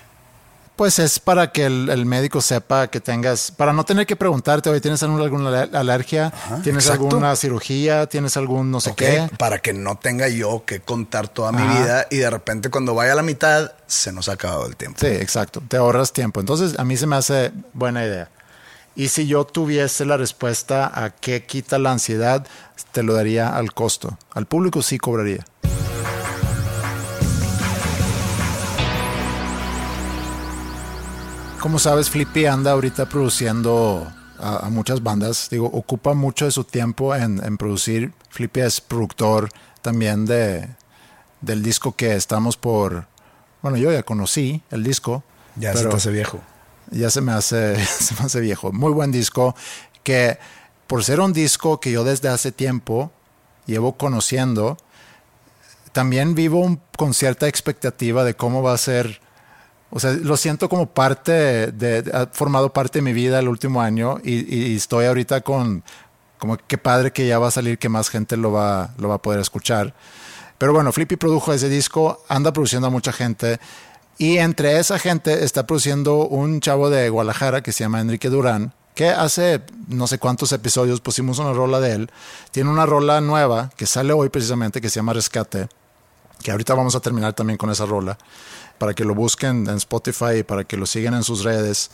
[0.75, 4.71] Pues es para que el, el médico sepa que tengas, para no tener que preguntarte,
[4.71, 6.33] oye, ¿tienes alguna, alguna aler- alergia?
[6.63, 7.05] ¿Tienes exacto.
[7.09, 8.07] alguna cirugía?
[8.07, 9.29] ¿Tienes algún no sé qué?
[9.37, 13.13] Para que no tenga yo que contar toda mi vida y de repente cuando vaya
[13.13, 14.97] a la mitad se nos ha acabado el tiempo.
[14.99, 15.61] Sí, exacto.
[15.67, 16.39] Te ahorras tiempo.
[16.39, 18.29] Entonces, a mí se me hace buena idea.
[18.95, 22.47] Y si yo tuviese la respuesta a qué quita la ansiedad,
[22.91, 24.17] te lo daría al costo.
[24.33, 25.45] Al público sí cobraría.
[31.63, 34.05] Como sabes, Flippy anda ahorita produciendo
[34.37, 35.47] a, a muchas bandas.
[35.49, 38.11] Digo, ocupa mucho de su tiempo en, en producir.
[38.31, 39.49] Flippy es productor
[39.81, 40.67] también de,
[41.39, 43.07] del disco que estamos por...
[43.61, 45.23] Bueno, yo ya conocí el disco.
[45.55, 46.41] Ya se te hace viejo.
[46.91, 48.73] ya se me hace, se me hace viejo.
[48.73, 49.55] Muy buen disco
[50.03, 50.37] que
[50.85, 53.09] por ser un disco que yo desde hace tiempo
[53.65, 54.75] llevo conociendo,
[55.93, 59.22] también vivo un- con cierta expectativa de cómo va a ser.
[59.95, 63.79] O sea, lo siento como parte de, ha formado parte de mi vida el último
[63.79, 65.83] año y, y estoy ahorita con
[66.39, 69.15] como qué padre que ya va a salir, que más gente lo va, lo va
[69.15, 69.93] a poder escuchar.
[70.57, 73.59] Pero bueno, Flippy produjo ese disco, anda produciendo a mucha gente.
[74.17, 78.73] Y entre esa gente está produciendo un chavo de Guadalajara que se llama Enrique Durán,
[78.95, 82.11] que hace no sé cuántos episodios pusimos una rola de él.
[82.51, 85.69] Tiene una rola nueva que sale hoy precisamente que se llama Rescate,
[86.43, 88.17] que ahorita vamos a terminar también con esa rola,
[88.77, 91.89] para que lo busquen en Spotify para que lo sigan en sus redes.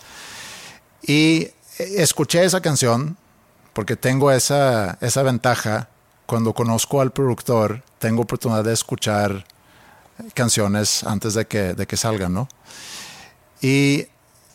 [1.02, 3.16] Y escuché esa canción
[3.74, 5.89] porque tengo esa, esa ventaja.
[6.26, 9.45] Cuando conozco al productor, tengo oportunidad de escuchar
[10.34, 12.47] canciones antes de que, de que salgan, ¿no?
[13.62, 14.08] Y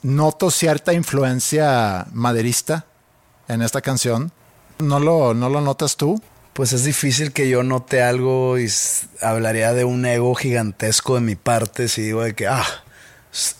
[0.02, 2.86] noto cierta influencia maderista
[3.48, 4.30] en esta canción.
[4.78, 6.20] ¿No lo, no lo notas tú?
[6.54, 8.70] Pues es difícil que yo note algo y
[9.20, 12.64] hablaría de un ego gigantesco de mi parte si digo de que, ah,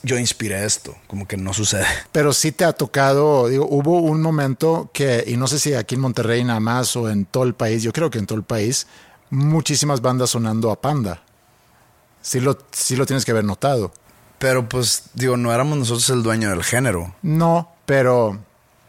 [0.04, 0.94] yo inspiré esto.
[1.08, 1.86] Como que no sucede.
[2.12, 5.96] Pero sí te ha tocado, digo, hubo un momento que, y no sé si aquí
[5.96, 8.44] en Monterrey nada más o en todo el país, yo creo que en todo el
[8.44, 8.86] país,
[9.28, 11.22] muchísimas bandas sonando a Panda.
[12.22, 13.92] Sí lo, sí lo tienes que haber notado.
[14.38, 17.14] Pero pues, digo, no éramos nosotros el dueño del género.
[17.22, 18.38] No, pero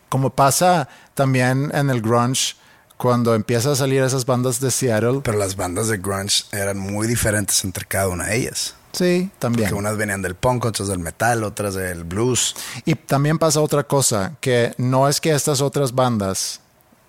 [0.09, 2.55] como pasa también en el grunge,
[2.97, 5.21] cuando empiezan a salir esas bandas de Seattle.
[5.23, 8.75] Pero las bandas de grunge eran muy diferentes entre cada una de ellas.
[8.95, 9.69] Sí, también.
[9.69, 12.55] Porque unas venían del punk, otras del metal, otras del blues.
[12.85, 16.61] Y también pasa otra cosa, que no es que estas otras bandas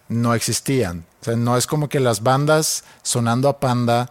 [0.09, 1.05] no existían.
[1.20, 4.11] O sea, no es como que las bandas sonando a Panda,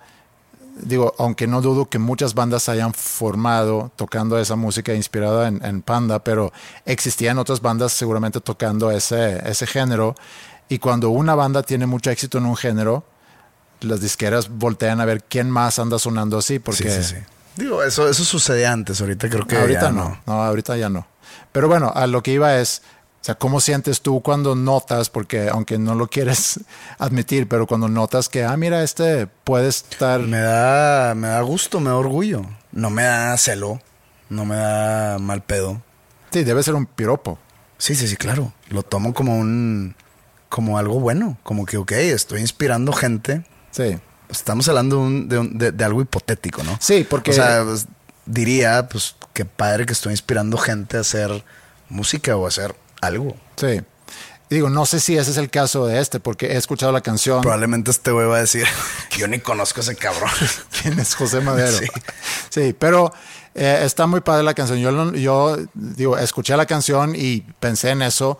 [0.78, 5.82] digo, aunque no dudo que muchas bandas hayan formado tocando esa música inspirada en, en
[5.82, 6.54] Panda, pero
[6.86, 10.16] existían otras bandas seguramente tocando ese, ese género.
[10.70, 13.06] Y cuando una banda tiene mucho éxito en un género,
[13.82, 16.90] las disqueras voltean a ver quién más anda sonando así, porque...
[16.90, 17.24] Sí, sí, sí.
[17.56, 20.20] Digo, eso, eso sucede antes, ahorita creo que ahorita ya no.
[20.26, 21.08] no, ahorita ya no.
[21.52, 22.82] Pero bueno, a lo que iba es,
[23.22, 26.60] o sea, ¿cómo sientes tú cuando notas, porque aunque no lo quieres
[27.00, 30.20] admitir, pero cuando notas que, ah, mira, este puede estar...
[30.20, 32.42] Me da, me da gusto, me da orgullo.
[32.72, 33.80] No me da celo,
[34.30, 35.82] no me da mal pedo.
[36.32, 37.40] Sí, debe ser un piropo.
[37.78, 38.52] Sí, sí, sí, claro.
[38.70, 39.96] Lo tomo como un,
[40.56, 43.44] como algo bueno, como que, ok, estoy inspirando gente.
[43.72, 43.98] Sí.
[44.30, 46.78] Estamos hablando de, un- de un- de- de algo hipotético, ¿no?
[46.80, 47.32] Sí, porque...
[47.32, 47.88] O sea, pues,
[48.26, 51.44] diría, pues, qué padre que estoy inspirando gente a hacer
[51.90, 53.36] música o a hacer algo.
[53.58, 53.82] Sí.
[54.50, 57.02] Y digo, no sé si ese es el caso de este, porque he escuchado la
[57.02, 57.42] canción.
[57.42, 58.66] Probablemente este güey va a decir
[59.10, 60.30] que yo ni conozco a ese cabrón.
[60.82, 61.78] ¿Quién es José Madero?
[61.78, 61.86] Sí.
[62.50, 63.12] Sí, pero
[63.56, 64.80] eh, está muy padre la canción.
[64.80, 68.40] Yo, yo digo, escuché la canción y pensé en eso.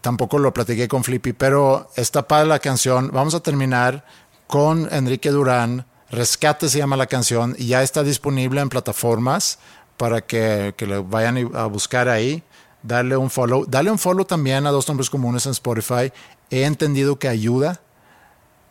[0.00, 3.10] Tampoco lo platiqué con Flippy, pero está padre la canción.
[3.12, 4.04] Vamos a terminar
[4.46, 5.86] con Enrique Durán.
[6.10, 9.58] Rescate se llama la canción y ya está disponible en plataformas
[9.96, 12.42] para que, que le vayan a buscar ahí.
[12.82, 13.66] Darle un follow.
[13.66, 16.12] Darle un follow también a Dos Nombres Comunes en Spotify.
[16.50, 17.80] He entendido que ayuda.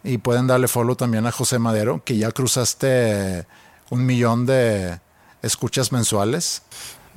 [0.03, 3.45] Y pueden darle follow también a José Madero, que ya cruzaste
[3.89, 5.01] un millón de
[5.41, 6.61] escuchas mensuales.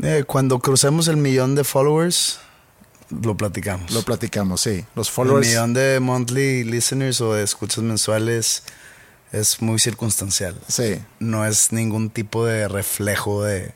[0.03, 2.41] Eh, cuando crucemos el millón de followers,
[3.11, 3.91] lo platicamos.
[3.91, 4.85] Lo platicamos, sí.
[4.95, 5.47] Los el followers.
[5.47, 8.63] millón de monthly listeners o de escuchas mensuales
[9.33, 10.61] es muy circunstancial.
[10.69, 11.01] Sí.
[11.19, 13.73] No es ningún tipo de reflejo de,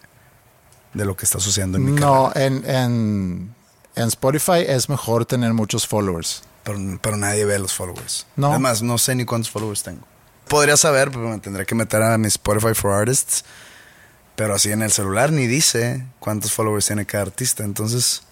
[0.94, 3.54] de lo que está sucediendo en mi No, en, en,
[3.94, 6.42] en Spotify es mejor tener muchos followers.
[6.64, 8.26] Pero, pero nadie ve los followers.
[8.36, 8.50] No.
[8.50, 10.06] Además, no sé ni cuántos followers tengo.
[10.48, 13.44] Podría saber, pero me tendré que meter a mi Spotify for Artists.
[14.36, 17.62] Pero así en el celular ni dice cuántos followers tiene cada artista.
[17.64, 18.22] Entonces,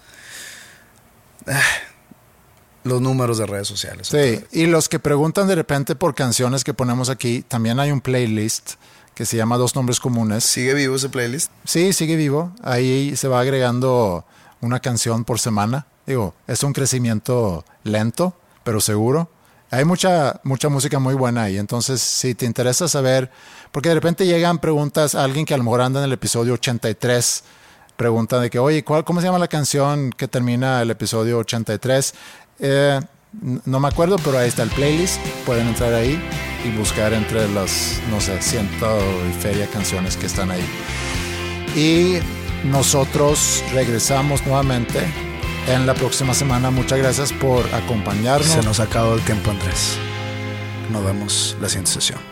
[2.84, 4.08] los números de redes sociales.
[4.08, 4.44] Sí.
[4.52, 8.72] Y los que preguntan de repente por canciones que ponemos aquí, también hay un playlist
[9.14, 10.44] que se llama Dos Nombres Comunes.
[10.44, 11.50] ¿Sigue vivo ese playlist?
[11.64, 12.52] Sí, sigue vivo.
[12.62, 14.24] Ahí se va agregando
[14.60, 15.86] una canción por semana.
[16.06, 18.34] Digo, es un crecimiento lento,
[18.64, 19.30] pero seguro.
[19.70, 21.58] Hay mucha, mucha música muy buena ahí.
[21.58, 23.30] Entonces, si te interesa saber,
[23.70, 26.54] porque de repente llegan preguntas a alguien que a lo mejor anda en el episodio
[26.54, 27.44] 83,
[28.02, 32.14] pregunta de que, oye, ¿cuál, ¿cómo se llama la canción que termina el episodio 83?
[32.58, 33.00] Eh,
[33.64, 35.20] no me acuerdo, pero ahí está el playlist.
[35.46, 36.20] Pueden entrar ahí
[36.64, 38.98] y buscar entre las, no sé, ciento
[39.30, 40.64] y feria canciones que están ahí.
[41.76, 42.18] Y
[42.66, 44.98] nosotros regresamos nuevamente
[45.68, 46.72] en la próxima semana.
[46.72, 48.48] Muchas gracias por acompañarnos.
[48.48, 49.96] Se nos ha acabado el tiempo, Andrés.
[50.90, 52.31] Nos vemos la siguiente sesión.